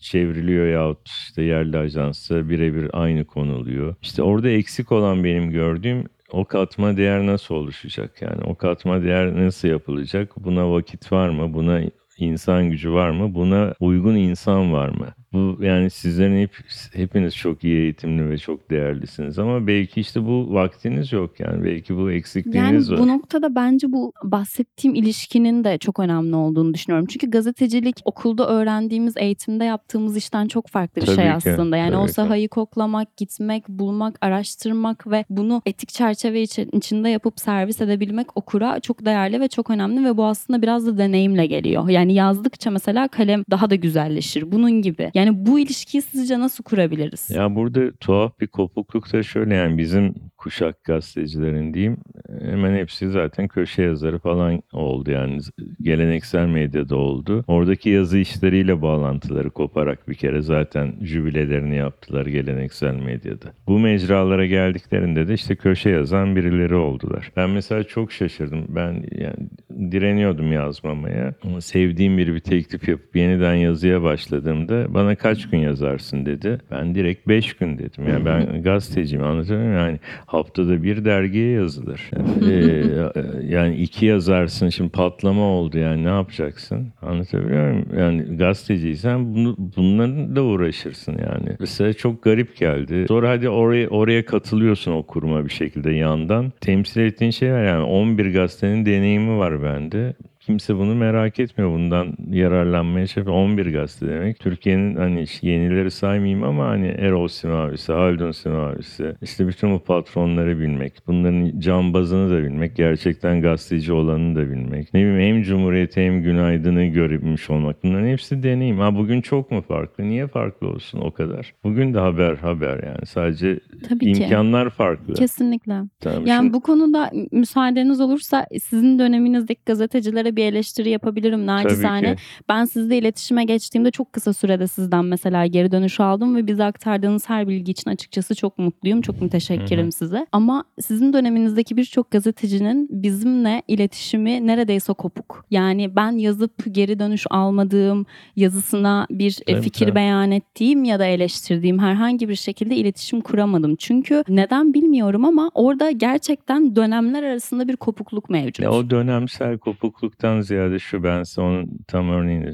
çevriliyor 0.01 0.67
yahut 0.67 1.09
işte 1.09 1.41
yerli 1.43 1.77
ajansa 1.77 2.49
birebir 2.49 2.89
aynı 2.93 3.25
konuluyor. 3.25 3.95
İşte 4.01 4.23
orada 4.23 4.49
eksik 4.49 4.91
olan 4.91 5.23
benim 5.23 5.51
gördüğüm 5.51 6.03
o 6.31 6.45
katma 6.45 6.97
değer 6.97 7.25
nasıl 7.25 7.55
oluşacak? 7.55 8.21
Yani 8.21 8.41
o 8.43 8.55
katma 8.55 9.03
değer 9.03 9.35
nasıl 9.35 9.67
yapılacak? 9.67 10.37
Buna 10.37 10.71
vakit 10.71 11.11
var 11.11 11.29
mı? 11.29 11.53
Buna 11.53 11.81
insan 12.17 12.69
gücü 12.69 12.91
var 12.91 13.09
mı? 13.09 13.33
Buna 13.33 13.73
uygun 13.79 14.15
insan 14.15 14.73
var 14.73 14.89
mı? 14.89 15.07
Bu 15.37 15.63
yani 15.63 15.89
sizlerin 15.89 16.41
hep, 16.41 16.51
hepiniz 16.93 17.35
çok 17.35 17.63
iyi 17.63 17.77
eğitimli 17.77 18.29
ve 18.29 18.37
çok 18.37 18.69
değerlisiniz 18.69 19.39
ama 19.39 19.67
belki 19.67 19.99
işte 20.01 20.25
bu 20.25 20.53
vaktiniz 20.53 21.11
yok 21.13 21.39
yani 21.39 21.63
belki 21.63 21.95
bu 21.95 21.99
Yani 22.09 22.17
eksikliğiniz 22.17 22.91
var. 22.91 22.99
bu 22.99 23.07
noktada 23.07 23.55
bence 23.55 23.91
bu 23.91 24.13
bahsettiğim 24.23 24.95
ilişkinin 24.95 25.63
de 25.63 25.77
çok 25.77 25.99
önemli 25.99 26.35
olduğunu 26.35 26.73
düşünüyorum. 26.73 27.07
Çünkü 27.09 27.29
gazetecilik 27.29 27.95
okulda 28.05 28.47
öğrendiğimiz, 28.49 29.17
eğitimde 29.17 29.63
yaptığımız 29.63 30.17
işten 30.17 30.47
çok 30.47 30.67
farklı 30.67 31.01
bir 31.01 31.05
Tabii 31.05 31.15
şey 31.15 31.25
ki, 31.25 31.31
aslında. 31.31 31.77
Yani 31.77 31.95
o 31.95 31.99
tabii 31.99 32.07
ki. 32.07 32.13
sahayı 32.13 32.49
koklamak, 32.49 33.17
gitmek, 33.17 33.69
bulmak, 33.69 34.17
araştırmak 34.21 35.07
ve 35.11 35.25
bunu 35.29 35.61
etik 35.65 35.89
çerçeve 35.89 36.41
içi- 36.41 36.69
içinde 36.73 37.09
yapıp 37.09 37.39
servis 37.39 37.81
edebilmek 37.81 38.37
okura 38.37 38.79
çok 38.79 39.05
değerli 39.05 39.41
ve 39.41 39.47
çok 39.47 39.69
önemli 39.69 40.05
ve 40.05 40.17
bu 40.17 40.25
aslında 40.25 40.61
biraz 40.61 40.87
da 40.87 40.97
deneyimle 40.97 41.45
geliyor. 41.45 41.89
Yani 41.89 42.13
yazdıkça 42.13 42.71
mesela 42.71 43.07
kalem 43.07 43.43
daha 43.51 43.69
da 43.69 43.75
güzelleşir. 43.75 44.51
Bunun 44.51 44.71
gibi. 44.81 45.11
Yani 45.13 45.26
bu 45.45 45.59
ilişkiyi 45.59 46.01
sizce 46.01 46.39
nasıl 46.39 46.63
kurabiliriz? 46.63 47.29
Ya 47.29 47.55
burada 47.55 47.91
tuhaf 47.91 48.39
bir 48.39 48.47
kopukluk 48.47 49.13
da 49.13 49.23
şöyle 49.23 49.55
yani 49.55 49.77
bizim 49.77 50.15
kuşak 50.47 50.83
gazetecilerin 50.83 51.73
diyeyim 51.73 51.97
hemen 52.41 52.75
hepsi 52.75 53.09
zaten 53.09 53.47
köşe 53.47 53.83
yazarı 53.83 54.19
falan 54.19 54.63
oldu 54.73 55.11
yani 55.11 55.39
geleneksel 55.81 56.47
medyada 56.47 56.95
oldu. 56.95 57.43
Oradaki 57.47 57.89
yazı 57.89 58.17
işleriyle 58.17 58.81
bağlantıları 58.81 59.49
koparak 59.49 60.09
bir 60.09 60.13
kere 60.13 60.41
zaten 60.41 60.93
jübilelerini 61.01 61.75
yaptılar 61.75 62.25
geleneksel 62.25 62.95
medyada. 62.95 63.53
Bu 63.67 63.79
mecralara 63.79 64.45
geldiklerinde 64.45 65.27
de 65.27 65.33
işte 65.33 65.55
köşe 65.55 65.89
yazan 65.89 66.35
birileri 66.35 66.75
oldular. 66.75 67.31
Ben 67.35 67.49
mesela 67.49 67.83
çok 67.83 68.11
şaşırdım. 68.11 68.65
Ben 68.69 69.03
yani 69.11 69.91
direniyordum 69.91 70.51
yazmamaya. 70.51 71.33
Ama 71.43 71.61
sevdiğim 71.61 72.17
biri 72.17 72.33
bir 72.35 72.39
teklif 72.39 72.87
yapıp 72.87 73.15
yeniden 73.15 73.55
yazıya 73.55 74.03
başladığımda 74.03 74.93
bana 74.93 75.15
kaç 75.15 75.49
gün 75.49 75.57
yazarsın 75.57 76.25
dedi. 76.25 76.59
Ben 76.71 76.95
direkt 76.95 77.27
5 77.27 77.53
gün 77.53 77.77
dedim. 77.77 78.07
Yani 78.07 78.25
ben 78.25 78.63
gazeteciyim 78.63 79.25
anlatabiliyor 79.25 79.61
muyum? 79.61 79.77
Yani 79.77 79.99
haftada 80.37 80.83
bir 80.83 81.05
dergiye 81.05 81.51
yazılır. 81.51 82.01
Yani, 82.15 82.51
e, 82.51 83.55
yani 83.55 83.75
iki 83.75 84.05
yazarsın 84.05 84.69
şimdi 84.69 84.89
patlama 84.89 85.41
oldu 85.41 85.77
yani 85.77 86.03
ne 86.03 86.09
yapacaksın? 86.09 86.93
Anlatabiliyor 87.01 87.71
muyum? 87.71 87.87
Yani 87.97 88.37
gazeteciysen 88.37 89.35
bunu, 89.35 89.55
bunların 89.77 90.35
da 90.35 90.43
uğraşırsın 90.43 91.11
yani. 91.11 91.55
Mesela 91.59 91.93
çok 91.93 92.23
garip 92.23 92.57
geldi. 92.57 93.05
Sonra 93.07 93.29
hadi 93.29 93.49
oraya 93.49 93.87
oraya 93.87 94.25
katılıyorsun 94.25 94.91
o 94.91 95.03
kuruma 95.03 95.45
bir 95.45 95.53
şekilde 95.53 95.91
yandan. 95.91 96.51
Temsil 96.61 97.01
ettiğin 97.01 97.31
şey 97.31 97.53
var 97.53 97.63
yani 97.65 97.83
11 97.83 98.33
gazetenin 98.33 98.85
deneyimi 98.85 99.37
var 99.37 99.63
bende. 99.63 100.13
Kimse 100.47 100.75
bunu 100.77 100.95
merak 100.95 101.39
etmiyor. 101.39 101.71
Bundan 101.71 102.13
yararlanmaya 102.31 103.07
çalışıyor. 103.07 103.35
11 103.37 103.65
gazete 103.73 104.07
demek. 104.07 104.39
Türkiye'nin 104.39 104.95
hani 104.95 105.25
yenileri 105.41 105.91
saymayayım 105.91 106.43
ama 106.43 106.65
hani 106.67 106.87
Erol 106.87 107.27
Simavisi, 107.27 107.93
Haldun 107.93 108.31
Simavisi, 108.31 109.15
işte 109.21 109.47
bütün 109.47 109.71
bu 109.73 109.79
patronları 109.79 110.59
bilmek, 110.59 110.93
bunların 111.07 111.59
cambazını 111.59 112.29
da 112.29 112.43
bilmek, 112.43 112.75
gerçekten 112.75 113.41
gazeteci 113.41 113.93
olanını 113.93 114.35
da 114.35 114.49
bilmek. 114.51 114.93
Ne 114.93 114.99
bileyim 114.99 115.35
hem 115.35 115.43
Cumhuriyeti 115.43 116.01
hem 116.01 116.21
Günaydın'ı 116.23 116.85
görmüş 116.85 117.49
olmak. 117.49 117.83
Bunların 117.83 118.07
hepsi 118.07 118.43
deneyim. 118.43 118.79
Ha 118.79 118.95
bugün 118.95 119.21
çok 119.21 119.51
mu 119.51 119.61
farklı? 119.61 120.03
Niye 120.03 120.27
farklı 120.27 120.67
olsun 120.67 120.99
o 120.99 121.11
kadar? 121.11 121.53
Bugün 121.63 121.93
de 121.93 121.99
haber 121.99 122.35
haber 122.35 122.83
yani. 122.83 123.05
Sadece 123.05 123.59
Tabii 123.89 124.13
ki. 124.13 124.23
imkanlar 124.23 124.69
farklı. 124.69 125.13
Kesinlikle. 125.13 125.73
Tamam, 125.99 126.25
Yani 126.25 126.39
şimdi- 126.41 126.53
bu 126.53 126.61
konuda 126.61 127.11
müsaadeniz 127.31 128.01
olursa 128.01 128.45
sizin 128.63 128.99
döneminizdeki 128.99 129.61
gazetecilere 129.65 130.35
bir 130.37 130.45
eleştiri 130.45 130.89
yapabilirim 130.89 131.45
nacizane. 131.45 132.15
Ben 132.49 132.65
sizle 132.65 132.97
iletişime 132.97 133.43
geçtiğimde 133.43 133.91
çok 133.91 134.13
kısa 134.13 134.33
sürede 134.33 134.67
sizden 134.67 135.05
mesela 135.05 135.45
geri 135.45 135.71
dönüş 135.71 135.99
aldım 135.99 136.35
ve 136.35 136.47
bize 136.47 136.63
aktardığınız 136.63 137.29
her 137.29 137.47
bilgi 137.47 137.71
için 137.71 137.89
açıkçası 137.89 138.35
çok 138.35 138.57
mutluyum. 138.59 139.01
Çok 139.01 139.21
müteşekkirim 139.21 139.83
Hı 139.83 139.87
hı. 139.87 139.91
size. 139.91 140.27
Ama 140.31 140.63
sizin 140.81 141.13
döneminizdeki 141.13 141.77
birçok 141.77 142.11
gazetecinin 142.11 142.87
bizimle 142.91 143.61
iletişimi 143.67 144.47
neredeyse 144.47 144.93
kopuk. 144.93 145.45
Yani 145.51 145.95
ben 145.95 146.11
yazıp 146.11 146.51
geri 146.71 146.99
dönüş 146.99 147.25
almadığım, 147.29 148.05
yazısına 148.35 149.07
bir 149.09 149.37
Tabii, 149.47 149.61
fikir 149.61 149.85
tabii. 149.85 149.95
beyan 149.95 150.31
ettiğim 150.31 150.83
ya 150.83 150.99
da 150.99 151.05
eleştirdiğim 151.05 151.79
herhangi 151.79 152.29
bir 152.29 152.35
şekilde 152.35 152.75
iletişim 152.75 153.21
kuramadım. 153.21 153.75
Çünkü 153.75 154.23
neden 154.29 154.73
bilmiyorum 154.73 155.25
ama 155.25 155.51
orada 155.53 155.91
gerçekten 155.91 156.75
dönemler 156.75 157.23
arasında 157.23 157.67
bir 157.67 157.75
kopukluk 157.75 158.29
mevcut. 158.29 158.63
Ya 158.63 158.71
o 158.71 158.89
dönemsel 158.89 159.57
kopukluktan 159.57 160.26
ziyade 160.41 160.79
şu 160.79 161.03
ben 161.03 161.23
size 161.23 161.41
onun 161.41 161.69
tam 161.87 162.09
örneğini 162.09 162.53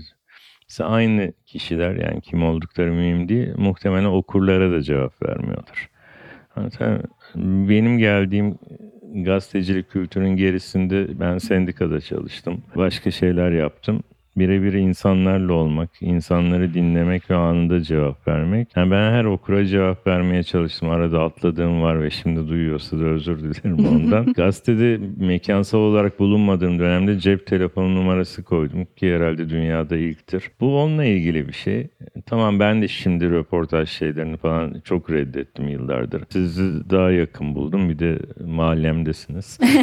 Mesela 0.69 0.89
aynı 0.89 1.33
kişiler 1.45 1.95
yani 1.95 2.21
kim 2.21 2.43
oldukları 2.43 2.91
mühim 2.93 3.29
değil 3.29 3.53
muhtemelen 3.57 4.05
okurlara 4.05 4.71
da 4.71 4.81
cevap 4.81 5.23
vermiyorlar. 5.23 5.89
Muyum? 6.55 7.01
Benim 7.69 7.97
geldiğim 7.97 8.59
gazetecilik 9.13 9.89
kültürün 9.89 10.35
gerisinde 10.35 11.19
ben 11.19 11.37
sendikada 11.37 12.01
çalıştım. 12.01 12.63
Başka 12.75 13.11
şeyler 13.11 13.51
yaptım. 13.51 14.03
Birebir 14.37 14.73
insanlarla 14.73 15.53
olmak, 15.53 15.89
insanları 16.01 16.73
dinlemek 16.73 17.31
ve 17.31 17.35
anında 17.35 17.81
cevap 17.81 18.27
vermek. 18.27 18.67
Yani 18.75 18.91
ben 18.91 19.11
her 19.11 19.25
okura 19.25 19.65
cevap 19.65 20.07
vermeye 20.07 20.43
çalıştım. 20.43 20.89
Arada 20.89 21.23
atladığım 21.23 21.81
var 21.81 22.01
ve 22.01 22.09
şimdi 22.09 22.47
duyuyorsa 22.49 22.99
da 22.99 23.03
özür 23.03 23.39
dilerim 23.39 23.85
ondan. 23.93 24.33
Gazetede 24.33 24.99
mekansal 25.17 25.79
olarak 25.79 26.19
bulunmadığım 26.19 26.79
dönemde 26.79 27.19
cep 27.19 27.47
telefonu 27.47 27.95
numarası 27.95 28.43
koydum 28.43 28.85
ki 28.95 29.15
herhalde 29.15 29.49
dünyada 29.49 29.97
ilktir. 29.97 30.51
Bu 30.59 30.81
onunla 30.81 31.05
ilgili 31.05 31.47
bir 31.47 31.53
şey. 31.53 31.87
Tamam 32.25 32.59
ben 32.59 32.81
de 32.81 32.87
şimdi 32.87 33.29
röportaj 33.29 33.89
şeylerini 33.89 34.37
falan 34.37 34.81
çok 34.83 35.11
reddettim 35.11 35.69
yıllardır. 35.69 36.23
Sizi 36.29 36.89
daha 36.89 37.11
yakın 37.11 37.55
buldum. 37.55 37.89
Bir 37.89 37.99
de 37.99 38.19
mahallemdesiniz. 38.45 39.59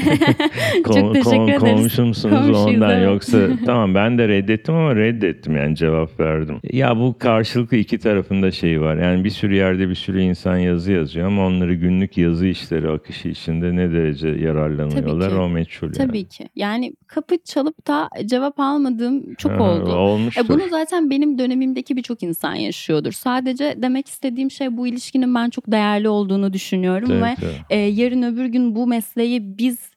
Çok 0.85 1.15
teşekkür 1.15 1.49
ederiz. 1.49 1.61
Komşumsunuz 1.61 2.37
Komşuyuz, 2.37 2.67
ondan 2.67 2.91
evet. 2.91 3.05
yoksa 3.05 3.39
tamam 3.67 3.95
ben 3.95 4.19
de 4.19 4.29
reddettim 4.29 4.40
ama 4.69 4.97
reddettim 4.97 5.57
yani 5.57 5.77
cevap 5.77 6.21
verdim. 6.21 6.57
Ya 6.73 6.97
bu 6.97 7.19
karşılıklı 7.19 7.77
iki 7.77 7.99
tarafında 7.99 8.51
şey 8.51 8.81
var. 8.81 8.97
Yani 8.97 9.25
bir 9.25 9.31
sürü 9.31 9.55
yerde 9.55 9.89
bir 9.89 9.95
sürü 9.95 10.21
insan 10.23 10.57
yazı 10.57 10.93
yazıyor 10.93 11.27
ama 11.27 11.47
onları 11.47 11.75
günlük 11.75 12.19
yazı 12.19 12.47
işleri 12.47 12.89
akışı 12.89 13.29
içinde 13.29 13.77
ne 13.77 13.93
derece 13.93 14.29
yararlanıyorlar 14.29 15.31
ki. 15.31 15.37
o 15.37 15.49
meçhul. 15.49 15.87
yani. 15.87 15.97
Tabii 15.97 16.25
ki. 16.25 16.49
Yani 16.57 16.93
kapı 17.07 17.37
çalıp 17.45 17.87
da 17.87 18.09
cevap 18.27 18.61
almadığım 18.61 19.35
çok 19.35 19.53
Ha, 19.53 19.63
oldu. 19.63 19.93
Olmuştur. 19.93 20.45
E 20.45 20.49
bunu 20.49 20.63
zaten 20.71 21.11
benim 21.11 21.39
dönemimdeki 21.39 21.97
birçok 21.97 22.23
insan 22.23 22.55
yaşıyordur. 22.55 23.13
Sadece 23.13 23.75
demek 23.83 24.09
istediğim 24.09 24.51
şey 24.51 24.77
bu 24.77 24.87
ilişkinin 24.87 25.35
ben 25.35 25.51
çok 25.51 25.73
değerli 25.73 26.09
olduğunu 26.09 26.53
düşünüyorum 26.53 27.09
Tabii, 27.09 27.23
ve 27.23 27.35
tabii. 27.41 27.51
e, 27.71 27.77
yarın 27.77 28.23
öbür 28.23 28.45
gün 28.47 28.75
bu 28.75 28.87
mesleği 28.87 29.59
biz 29.59 29.90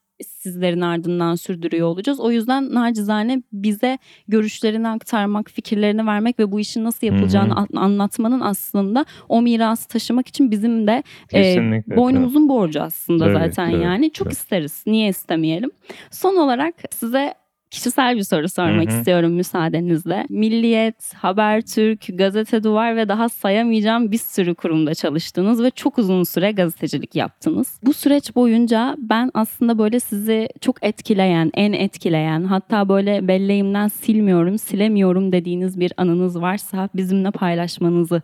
sizlerin 0.44 0.82
ardından 0.82 1.36
sürdürüyor 1.36 1.88
olacağız. 1.88 2.20
O 2.20 2.32
yüzden 2.32 2.74
nacizane 2.74 3.42
bize 3.54 3.98
görüşlerini 4.28 4.88
aktarmak, 4.88 5.50
fikirlerini 5.50 6.06
vermek 6.06 6.40
ve 6.40 6.52
bu 6.52 6.60
işin 6.60 6.84
nasıl 6.84 7.08
yapılacağını 7.08 7.50
Hı 7.50 7.56
hı. 7.56 7.60
an- 7.60 7.82
anlatmanın 7.82 8.40
aslında 8.40 9.06
o 9.30 9.42
mirası 9.42 9.88
taşımak 9.88 10.28
için 10.28 10.52
bizim 10.52 10.88
de 10.88 11.04
e, 11.34 11.58
boynumuzun 11.96 12.50
borcu 12.50 12.82
aslında 12.82 13.24
Tabii, 13.24 13.34
zaten 13.34 13.72
tabii, 13.72 13.84
yani. 13.84 14.12
Çok 14.12 14.26
tabii. 14.26 14.34
isteriz. 14.34 14.84
Niye 14.88 15.10
istemeyelim? 15.10 15.72
Son 16.12 16.36
olarak 16.36 16.76
size 16.92 17.34
kişisel 17.74 18.16
bir 18.16 18.24
soru 18.24 18.50
sormak 18.50 18.92
Hı 18.92 18.94
hı. 18.96 18.98
istiyorum 18.98 19.32
müsaadenizle. 19.32 20.26
Milliyet, 20.30 21.14
Habertürk, 21.14 22.06
Gazete 22.14 22.64
Duvar 22.64 22.96
ve 22.96 23.10
daha 23.10 23.30
sayamayacağım 23.30 24.12
bir 24.12 24.18
sürü 24.18 24.56
kurumda 24.56 24.96
çalıştınız 24.96 25.64
ve 25.64 25.72
çok 25.72 25.98
uzun 25.98 26.24
süre 26.24 26.52
gazetecilik 26.52 27.16
yaptınız. 27.16 27.80
Bu 27.84 27.94
süreç 27.94 28.36
boyunca 28.36 28.96
ben 29.00 29.32
aslında 29.34 29.78
böyle 29.78 30.00
sizi 30.00 30.48
çok 30.62 30.84
etkileyen, 30.84 31.52
en 31.54 31.74
etkileyen 31.74 32.44
hatta 32.44 32.90
böyle 32.90 33.28
belleğimden 33.28 33.88
silmiyorum, 33.88 34.58
silemiyorum 34.58 35.32
dediğiniz 35.32 35.80
bir 35.80 35.94
anınız 35.98 36.42
varsa 36.42 36.90
bizimle 36.96 37.32
paylaşmanızı 37.32 38.22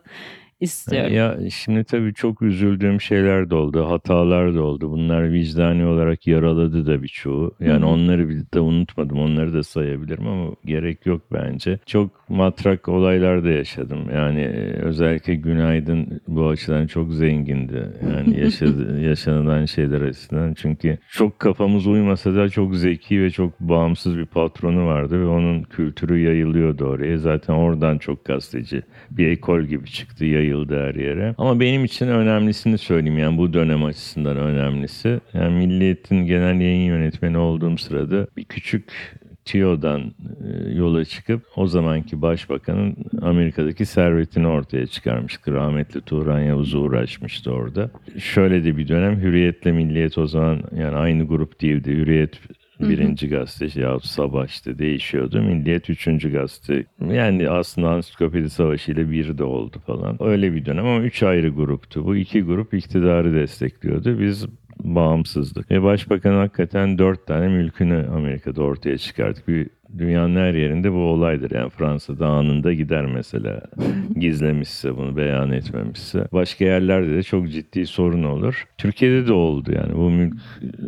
istiyorum. 0.60 1.14
Ya 1.14 1.38
şimdi 1.50 1.84
tabii 1.84 2.14
çok 2.14 2.42
üzüldüğüm 2.42 3.02
şeyler 3.02 3.50
de 3.50 3.56
oldu, 3.56 3.86
hatalar 3.90 4.56
da 4.56 4.62
oldu. 4.62 4.92
Bunlar 4.92 5.32
vicdani 5.32 5.86
olarak 5.86 6.28
yaraladı 6.28 6.86
da 6.86 7.04
birçoğu. 7.04 7.56
Yani 7.60 7.82
Hı 7.82 7.86
hı. 7.86 7.90
onları 7.90 8.30
de 8.54 8.60
unutmadım, 8.60 9.20
onları 9.20 9.54
da 9.54 9.64
sayabilirim 9.64 10.28
ama 10.28 10.52
gerek 10.66 11.06
yok 11.06 11.22
bence. 11.34 11.80
Çok 11.86 12.30
matrak 12.30 12.88
olaylar 12.88 13.44
da 13.44 13.50
yaşadım. 13.50 14.00
Yani 14.14 14.42
e, 14.42 14.74
özellikle 14.82 15.36
Günaydın 15.36 16.22
bu 16.28 16.48
açıdan 16.48 16.88
çok 16.88 17.14
zengindi. 17.14 17.88
Yani 18.14 18.40
yaşadı, 18.40 19.02
yaşanılan 19.08 19.66
şeyler 19.66 20.02
açısından. 20.02 20.54
Çünkü 20.54 20.98
çok 21.12 21.40
kafamız 21.40 21.88
uymasa 21.88 22.36
da 22.36 22.50
çok 22.50 22.76
zeki 22.76 23.22
ve 23.22 23.30
çok 23.30 23.60
bağımsız 23.60 24.18
bir 24.18 24.26
patronu 24.26 24.86
vardı 24.86 25.22
ve 25.22 25.26
onun 25.26 25.64
kültürü 25.64 26.20
yayılıyordu 26.20 26.86
oraya. 26.86 27.18
Zaten 27.18 27.54
oradan 27.54 27.98
çok 27.98 28.26
gazeteci 28.26 28.82
bir 29.12 29.28
ekol 29.28 29.62
gibi 29.62 29.86
çıktı, 29.86 30.26
yayıldı 30.50 30.88
her 30.88 30.96
yere. 30.96 31.36
Ama 31.38 31.60
benim 31.60 31.86
için 31.86 32.08
önemlisini 32.08 32.78
söyleyeyim 32.78 33.20
yani 33.20 33.38
bu 33.38 33.54
dönem 33.54 33.84
açısından 33.84 34.38
önemlisi. 34.38 35.20
Yani 35.34 35.56
Milliyet'in 35.56 36.26
genel 36.26 36.62
yayın 36.62 36.86
yönetmeni 36.86 37.38
olduğum 37.38 37.78
sırada 37.78 38.28
bir 38.38 38.44
küçük 38.44 39.16
TİO'dan 39.46 40.02
e, 40.02 40.70
yola 40.74 41.06
çıkıp 41.06 41.42
o 41.56 41.68
zamanki 41.68 42.22
başbakanın 42.22 42.96
Amerika'daki 43.22 43.86
servetini 43.86 44.48
ortaya 44.48 44.88
çıkarmıştı. 44.88 45.54
Rahmetli 45.54 46.02
Turan 46.02 46.40
Yavuz 46.40 46.74
uğraşmıştı 46.74 47.52
orada. 47.52 47.90
Şöyle 48.18 48.64
de 48.64 48.78
bir 48.78 48.88
dönem 48.88 49.22
Hürriyet'le 49.22 49.66
Milliyet 49.66 50.18
o 50.18 50.28
zaman 50.28 50.64
yani 50.78 50.96
aynı 50.96 51.28
grup 51.28 51.62
değildi. 51.62 51.92
Hürriyet 51.92 52.40
birinci 52.80 53.30
gazete 53.30 53.82
ya 53.82 54.00
sabah 54.00 54.48
işte 54.48 54.80
değişiyordu. 54.80 55.42
Milliyet 55.42 55.90
üçüncü 55.90 56.32
gazete. 56.32 56.86
Yani 57.12 57.50
aslında 57.50 57.90
ansiklopedi 57.90 58.50
savaşı 58.50 58.92
ile 58.92 59.12
bir 59.12 59.38
de 59.38 59.44
oldu 59.44 59.78
falan. 59.88 60.18
Öyle 60.24 60.54
bir 60.56 60.66
dönem 60.66 60.86
ama 60.86 61.02
üç 61.04 61.24
ayrı 61.24 61.50
gruptu. 61.50 62.06
Bu 62.06 62.16
iki 62.16 62.42
grup 62.42 62.74
iktidarı 62.74 63.34
destekliyordu. 63.34 64.20
Biz 64.20 64.48
bağımsızdık. 64.84 65.72
Ve 65.72 65.84
başbakan 65.84 66.34
hakikaten 66.34 66.98
dört 66.98 67.28
tane 67.28 67.48
mülkünü 67.48 68.08
Amerika'da 68.16 68.62
ortaya 68.64 68.98
çıkardık. 68.98 69.48
Bir 69.48 69.70
dünyanın 69.98 70.36
her 70.36 70.54
yerinde 70.54 70.92
bu 70.92 70.98
olaydır. 70.98 71.52
Yani 71.52 71.70
Fransa'da 71.70 72.28
anında 72.28 72.74
gider 72.74 73.06
mesela 73.06 73.62
gizlemişse 74.20 74.98
bunu 74.98 75.18
beyan 75.18 75.52
etmemişse. 75.52 76.28
Başka 76.34 76.66
yerlerde 76.66 77.16
de 77.16 77.24
çok 77.24 77.50
ciddi 77.50 77.86
sorun 77.86 78.24
olur. 78.24 78.68
Türkiye'de 78.78 79.28
de 79.28 79.34
oldu 79.34 79.72
yani. 79.72 79.96
Bu 79.96 80.10
mülk, 80.10 80.34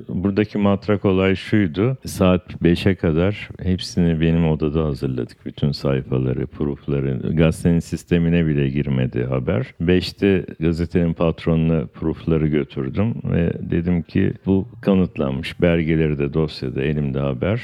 buradaki 0.09 0.57
matrak 0.57 1.05
olay 1.05 1.35
şuydu. 1.35 1.97
Saat 2.05 2.53
5'e 2.63 2.95
kadar 2.95 3.49
hepsini 3.61 4.21
benim 4.21 4.49
odada 4.49 4.85
hazırladık. 4.85 5.45
Bütün 5.45 5.71
sayfaları, 5.71 6.47
proofları. 6.47 7.35
Gazetenin 7.35 7.79
sistemine 7.79 8.47
bile 8.47 8.69
girmedi 8.69 9.23
haber. 9.23 9.73
5'te 9.81 10.45
gazetenin 10.59 11.13
patronuna 11.13 11.85
proofları 11.85 12.47
götürdüm 12.47 13.13
ve 13.31 13.53
dedim 13.71 14.01
ki 14.01 14.33
bu 14.45 14.67
kanıtlanmış. 14.81 15.61
Belgeleri 15.61 16.19
de 16.19 16.33
dosyada 16.33 16.81
elimde 16.81 17.19
haber. 17.19 17.61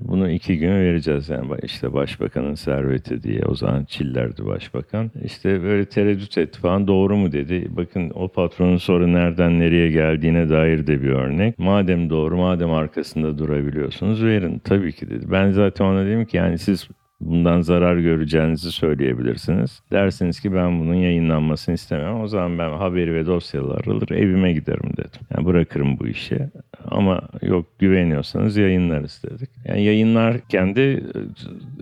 Bunu 0.00 0.30
iki 0.30 0.58
gün 0.58 0.70
vereceğiz 0.70 1.28
yani 1.28 1.48
işte 1.62 1.92
başbakanın 1.92 2.54
serveti 2.54 3.22
diye 3.22 3.42
o 3.42 3.54
zaman 3.54 3.84
Çiller'di 3.84 4.46
başbakan. 4.46 5.10
İşte 5.24 5.62
böyle 5.62 5.84
tereddüt 5.84 6.38
etti 6.38 6.60
falan 6.60 6.86
doğru 6.86 7.16
mu 7.16 7.32
dedi. 7.32 7.66
Bakın 7.70 8.10
o 8.14 8.28
patronun 8.28 8.76
sonra 8.76 9.06
nereden 9.06 9.60
nereye 9.60 9.90
geldiğine 9.90 10.48
dair 10.48 10.86
de 10.86 11.02
bir 11.02 11.08
örnek. 11.10 11.58
Madem 11.58 12.10
doğru 12.10 12.36
madem 12.36 12.70
arkasında 12.72 13.38
durabiliyorsunuz 13.38 14.24
verin 14.24 14.58
tabii 14.58 14.92
ki 14.92 15.10
dedi. 15.10 15.26
Ben 15.30 15.50
zaten 15.50 15.84
ona 15.84 16.06
dedim 16.06 16.24
ki 16.24 16.36
yani 16.36 16.58
siz 16.58 16.88
bundan 17.20 17.60
zarar 17.60 17.96
göreceğinizi 17.96 18.72
söyleyebilirsiniz. 18.72 19.82
Dersiniz 19.92 20.40
ki 20.40 20.54
ben 20.54 20.80
bunun 20.80 20.94
yayınlanmasını 20.94 21.74
istemem. 21.74 22.20
O 22.20 22.28
zaman 22.28 22.58
ben 22.58 22.70
haberi 22.70 23.14
ve 23.14 23.26
dosyaları 23.26 23.90
alır 23.90 24.10
evime 24.10 24.52
giderim 24.52 24.90
dedim. 24.96 25.20
Yani 25.36 25.46
bırakırım 25.46 25.98
bu 25.98 26.08
işi. 26.08 26.38
Ama 26.84 27.22
yok 27.42 27.66
güveniyorsanız 27.78 28.56
yayınlarız 28.56 29.22
dedik. 29.30 29.50
Yani 29.64 29.82
yayınlarken 29.84 30.76
de 30.76 30.92
e, 30.92 31.00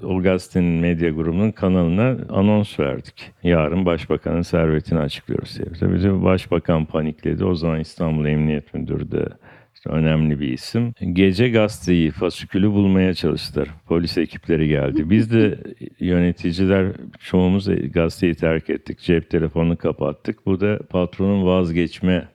o 0.06 0.22
gazetenin 0.22 0.80
medya 0.80 1.10
grubunun 1.10 1.50
kanalına 1.50 2.16
anons 2.28 2.80
verdik. 2.80 3.32
Yarın 3.42 3.86
başbakanın 3.86 4.42
servetini 4.42 4.98
açıklıyoruz 4.98 5.58
diye. 5.58 5.68
Tabii 5.80 6.24
başbakan 6.24 6.84
panikledi. 6.84 7.44
O 7.44 7.54
zaman 7.54 7.80
İstanbul 7.80 8.26
Emniyet 8.26 8.74
Müdürü 8.74 9.10
de 9.10 9.26
önemli 9.86 10.40
bir 10.40 10.48
isim. 10.48 10.92
Gece 11.12 11.48
gazeteyi, 11.48 12.10
fasikülü 12.10 12.70
bulmaya 12.70 13.14
çalıştılar. 13.14 13.68
Polis 13.86 14.18
ekipleri 14.18 14.68
geldi. 14.68 15.10
Biz 15.10 15.32
de 15.32 15.58
yöneticiler 16.00 16.92
çoğumuz 17.20 17.68
gazeteyi 17.92 18.34
terk 18.34 18.70
ettik. 18.70 18.98
Cep 18.98 19.30
telefonunu 19.30 19.76
kapattık. 19.76 20.46
Bu 20.46 20.60
da 20.60 20.78
patronun 20.90 21.46
vazgeçme 21.46 22.28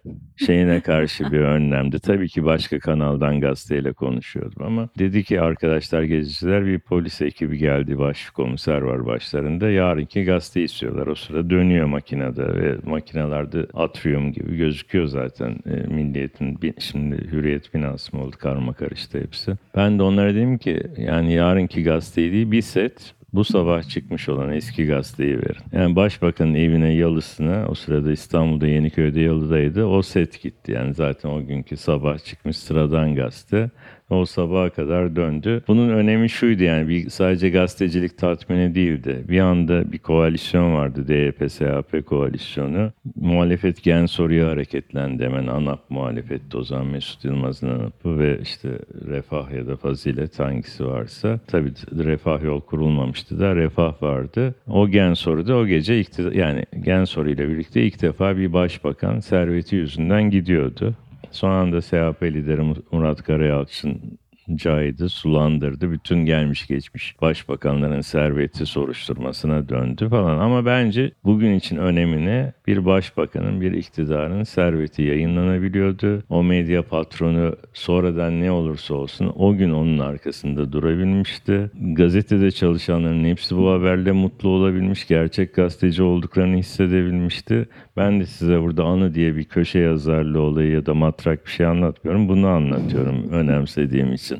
şeyine 0.45 0.81
karşı 0.81 1.31
bir 1.31 1.39
önlemdi. 1.39 1.99
Tabii 1.99 2.29
ki 2.29 2.45
başka 2.45 2.79
kanaldan 2.79 3.39
gazeteyle 3.39 3.93
konuşuyordum 3.93 4.65
ama 4.65 4.89
dedi 4.99 5.23
ki 5.23 5.41
arkadaşlar 5.41 6.03
geziciler 6.03 6.65
bir 6.65 6.79
polis 6.79 7.21
ekibi 7.21 7.57
geldi. 7.57 7.97
Başkomiser 7.97 8.81
var 8.81 9.05
başlarında. 9.05 9.69
Yarınki 9.69 10.23
gazete 10.23 10.61
istiyorlar. 10.63 11.07
O 11.07 11.15
sırada 11.15 11.49
dönüyor 11.49 11.85
makinede 11.85 12.47
ve 12.47 12.75
makinelerde 12.85 13.65
atrium 13.73 14.31
gibi 14.31 14.57
gözüküyor 14.57 15.05
zaten 15.05 15.55
e, 15.65 15.93
milliyetin. 15.93 16.59
Şimdi 16.79 17.15
hürriyet 17.31 17.73
binası 17.73 18.15
mı 18.17 18.23
oldu 18.23 18.35
karma 18.39 18.73
karıştı 18.73 19.19
hepsi. 19.19 19.51
Ben 19.75 19.99
de 19.99 20.03
onlara 20.03 20.35
dedim 20.35 20.57
ki 20.57 20.83
yani 20.97 21.33
yarınki 21.33 21.83
gazeteyi 21.83 22.31
değil 22.31 22.51
bir 22.51 22.61
set 22.61 23.13
bu 23.33 23.43
sabah 23.43 23.83
çıkmış 23.83 24.29
olan 24.29 24.51
eski 24.51 24.85
gazeteyi 24.85 25.37
verin. 25.37 25.63
Yani 25.71 25.95
başbakanın 25.95 26.53
evine 26.53 26.93
yalısına 26.93 27.65
o 27.69 27.75
sırada 27.75 28.11
İstanbul'da 28.11 28.67
Yeniköy'de 28.67 29.21
yalıdaydı. 29.21 29.85
O 29.85 30.01
set 30.01 30.41
gitti. 30.41 30.71
Yani 30.71 30.93
zaten 30.93 31.29
o 31.29 31.45
günkü 31.45 31.77
sabah 31.77 32.17
çıkmış 32.19 32.57
sıradan 32.57 33.15
gazete. 33.15 33.69
O 34.11 34.25
sabaha 34.25 34.69
kadar 34.69 35.15
döndü. 35.15 35.63
Bunun 35.67 35.89
önemi 35.89 36.29
şuydu 36.29 36.63
yani 36.63 36.89
bir 36.89 37.09
sadece 37.09 37.49
gazetecilik 37.49 38.17
tatmini 38.17 38.75
değildi. 38.75 39.25
Bir 39.29 39.39
anda 39.39 39.91
bir 39.91 39.99
koalisyon 39.99 40.73
vardı 40.73 41.05
DYP-SHP 41.07 42.03
koalisyonu. 42.03 42.91
Muhalefet 43.15 43.83
gen 43.83 44.05
soruya 44.05 44.47
hareketlendi 44.47 45.23
hemen 45.23 45.47
ANAP 45.47 45.79
muhalefetti 45.89 46.57
o 46.57 46.63
zaman 46.63 46.87
Mesut 46.87 47.25
Yılmaz'ın 47.25 47.69
ANAP'ı 47.69 48.19
ve 48.19 48.39
işte 48.41 48.69
Refah 49.07 49.51
ya 49.51 49.67
da 49.67 49.77
Fazilet 49.77 50.39
hangisi 50.39 50.85
varsa. 50.85 51.39
Tabii 51.47 51.71
Refah 51.91 52.43
yol 52.43 52.61
kurulmamıştı 52.61 53.39
da 53.39 53.55
Refah 53.55 54.03
vardı. 54.03 54.55
O 54.67 54.87
gen 54.87 55.13
soruda 55.13 55.55
o 55.55 55.65
gece 55.67 55.99
iktidar, 55.99 56.31
yani 56.31 56.65
gen 56.85 57.03
soruyla 57.03 57.47
birlikte 57.49 57.83
ilk 57.83 58.01
defa 58.01 58.37
bir 58.37 58.53
başbakan 58.53 59.19
serveti 59.19 59.75
yüzünden 59.75 60.29
gidiyordu. 60.29 60.95
Son 61.31 61.51
anda 61.51 61.81
SHP 61.81 62.23
lideri 62.23 62.61
Murat 62.91 63.23
Karayalçın 63.23 64.19
caydı, 64.55 65.09
sulandırdı. 65.09 65.91
Bütün 65.91 66.25
gelmiş 66.25 66.67
geçmiş 66.67 67.21
başbakanların 67.21 68.01
serveti 68.01 68.65
soruşturmasına 68.65 69.69
döndü 69.69 70.09
falan. 70.09 70.39
Ama 70.39 70.65
bence 70.65 71.11
bugün 71.23 71.53
için 71.53 71.77
önemini 71.77 72.51
bir 72.67 72.85
başbakanın, 72.85 73.61
bir 73.61 73.71
iktidarın 73.71 74.43
serveti 74.43 75.01
yayınlanabiliyordu. 75.01 76.23
O 76.29 76.43
medya 76.43 76.83
patronu 76.83 77.55
sonradan 77.73 78.41
ne 78.41 78.51
olursa 78.51 78.93
olsun 78.93 79.33
o 79.35 79.55
gün 79.55 79.71
onun 79.71 79.99
arkasında 79.99 80.71
durabilmişti. 80.71 81.71
Gazetede 81.93 82.51
çalışanların 82.51 83.25
hepsi 83.25 83.57
bu 83.57 83.71
haberle 83.71 84.11
mutlu 84.11 84.49
olabilmiş, 84.49 85.07
gerçek 85.07 85.55
gazeteci 85.55 86.03
olduklarını 86.03 86.57
hissedebilmişti. 86.57 87.67
Ben 87.97 88.19
de 88.19 88.25
size 88.25 88.61
burada 88.61 88.83
anı 88.83 89.15
diye 89.15 89.35
bir 89.35 89.43
köşe 89.43 89.79
yazarlı 89.79 90.41
olayı 90.41 90.71
ya 90.71 90.85
da 90.85 90.93
matrak 90.93 91.45
bir 91.45 91.51
şey 91.51 91.65
anlatmıyorum. 91.65 92.29
Bunu 92.29 92.47
anlatıyorum 92.47 93.29
önemsediğim 93.31 94.13
için. 94.13 94.30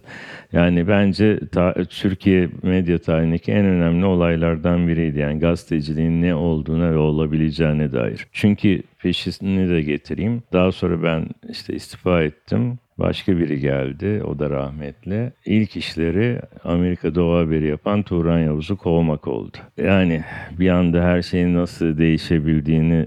Yani 0.53 0.87
bence 0.87 1.39
ta, 1.51 1.73
Türkiye 1.89 2.49
medya 2.63 2.97
tarihindeki 2.97 3.51
en 3.51 3.65
önemli 3.65 4.05
olaylardan 4.05 4.87
biriydi. 4.87 5.19
Yani 5.19 5.39
gazeteciliğin 5.39 6.21
ne 6.21 6.35
olduğuna 6.35 6.91
ve 6.91 6.97
olabileceğine 6.97 7.91
dair. 7.91 8.27
Çünkü 8.31 8.83
peşini 8.99 9.69
de 9.69 9.81
getireyim. 9.81 10.43
Daha 10.53 10.71
sonra 10.71 11.03
ben 11.03 11.25
işte 11.49 11.73
istifa 11.73 12.23
ettim. 12.23 12.79
Başka 12.97 13.37
biri 13.37 13.59
geldi, 13.59 14.23
o 14.23 14.39
da 14.39 14.49
rahmetli. 14.49 15.31
İlk 15.45 15.77
işleri 15.77 16.39
Amerika'da 16.63 17.23
o 17.23 17.37
haberi 17.37 17.67
yapan 17.67 18.03
Turan 18.03 18.39
Yavuz'u 18.39 18.77
kovmak 18.77 19.27
oldu. 19.27 19.57
Yani 19.77 20.23
bir 20.59 20.69
anda 20.69 21.03
her 21.03 21.21
şeyin 21.21 21.55
nasıl 21.55 21.97
değişebildiğini 21.97 23.05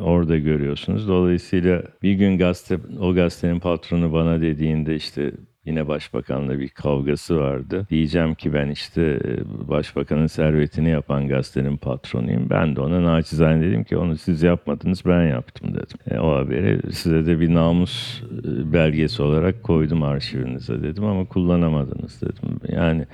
orada 0.00 0.38
görüyorsunuz. 0.38 1.08
Dolayısıyla 1.08 1.82
bir 2.02 2.12
gün 2.12 2.38
gazete, 2.38 2.78
o 3.00 3.14
gazetenin 3.14 3.60
patronu 3.60 4.12
bana 4.12 4.40
dediğinde 4.40 4.94
işte 4.94 5.32
Yine 5.66 5.88
başbakanla 5.88 6.58
bir 6.58 6.68
kavgası 6.68 7.38
vardı. 7.38 7.86
Diyeceğim 7.90 8.34
ki 8.34 8.54
ben 8.54 8.68
işte 8.68 9.02
e, 9.02 9.68
başbakanın 9.68 10.26
servetini 10.26 10.90
yapan 10.90 11.28
gazetenin 11.28 11.76
patronuyum. 11.76 12.50
Ben 12.50 12.76
de 12.76 12.80
ona 12.80 13.04
naçizane 13.04 13.62
dedim 13.62 13.84
ki 13.84 13.96
onu 13.96 14.16
siz 14.16 14.42
yapmadınız 14.42 15.02
ben 15.06 15.22
yaptım 15.22 15.74
dedim. 15.74 15.98
E, 16.10 16.18
o 16.18 16.34
haberi 16.36 16.92
size 16.92 17.26
de 17.26 17.40
bir 17.40 17.54
namus 17.54 18.22
e, 18.22 18.72
belgesi 18.72 19.22
olarak 19.22 19.62
koydum 19.62 20.02
arşivinize 20.02 20.82
dedim 20.82 21.04
ama 21.04 21.24
kullanamadınız 21.24 22.22
dedim. 22.22 22.60
Yani 22.68 23.06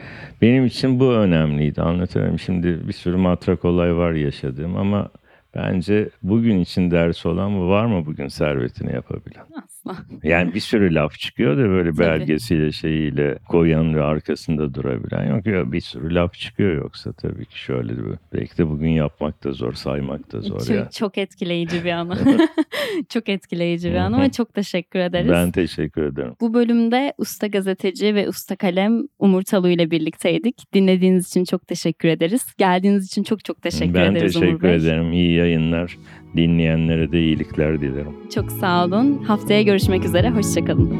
benim 0.43 0.67
için 0.67 1.01
bu 1.01 1.13
önemliydi 1.13 1.83
anlatamıyorum. 1.83 2.39
Şimdi 2.39 2.89
bir 2.89 2.93
sürü 2.93 3.17
matrak 3.17 3.65
olay 3.65 3.97
var 3.97 4.13
yaşadığım 4.13 4.77
ama 4.77 5.11
Bence 5.55 6.11
bugün 6.23 6.61
için 6.61 6.91
ders 6.91 7.27
olan 7.27 7.69
var 7.69 7.87
mı 7.87 8.07
bugün 8.07 8.29
servetini 8.29 8.93
yapabilen? 8.93 9.45
Asla. 9.87 10.05
Yani 10.23 10.55
bir 10.55 10.61
sürü 10.61 10.95
laf 10.95 11.19
çıkıyor 11.19 11.57
da 11.59 11.69
böyle 11.69 11.99
belgesiyle 11.99 12.73
şeyiyle 12.73 13.39
koyan 13.49 13.95
ve 13.95 14.03
arkasında 14.03 14.75
durabilen 14.75 15.35
yok. 15.35 15.47
ya 15.47 15.73
bir 15.73 15.81
sürü 15.81 16.15
laf 16.15 16.35
çıkıyor 16.35 16.75
yoksa 16.75 17.13
tabii 17.13 17.45
ki 17.45 17.59
şöyle 17.59 17.97
bir. 17.97 18.15
Belki 18.33 18.59
de 18.59 18.69
bugün 18.69 18.89
yapmak 18.89 19.45
da 19.45 19.53
zor, 19.53 19.73
saymak 19.73 20.33
da 20.33 20.41
zor 20.41 20.59
çok, 20.59 20.71
ya. 20.71 20.91
Çok 20.91 21.19
etkileyici 21.19 21.85
bir 21.85 21.91
anı. 21.91 22.19
çok 23.09 23.29
etkileyici 23.29 23.91
bir 23.91 23.97
anı 23.97 24.23
ve 24.23 24.31
çok 24.31 24.55
teşekkür 24.55 24.99
ederiz. 24.99 25.31
Ben 25.31 25.51
teşekkür 25.51 26.03
ederim. 26.03 26.35
Bu 26.41 26.55
bölümde 26.55 27.15
usta 27.19 27.47
gazeteci 27.47 28.15
ve 28.15 28.29
usta 28.29 28.57
kalem 28.57 29.03
Umur 29.19 29.43
Talu 29.43 29.69
ile 29.69 29.91
birlikteydik. 29.91 30.75
Dinlediğiniz 30.75 31.29
için 31.29 31.45
çok 31.45 31.67
teşekkür 31.67 32.09
ederiz. 32.09 32.55
Geldiğiniz 32.59 33.07
için 33.07 33.23
çok 33.23 33.45
çok 33.45 33.63
teşekkür 33.63 33.95
ben 33.95 34.13
ederiz 34.13 34.33
teşekkür 34.33 34.53
Umur 34.53 34.63
Bey. 34.63 34.75
ederim. 34.75 35.13
İyi 35.13 35.33
yayınlar. 35.33 35.97
Dinleyenlere 36.37 37.13
de 37.13 37.21
iyilikler 37.21 37.81
dilerim. 37.81 38.13
Çok 38.35 38.53
sağ 38.53 38.85
olun. 38.85 39.23
Haftaya 39.25 39.63
görüşmek 39.63 40.05
üzere. 40.05 40.31
Hoşçakalın. 40.31 40.97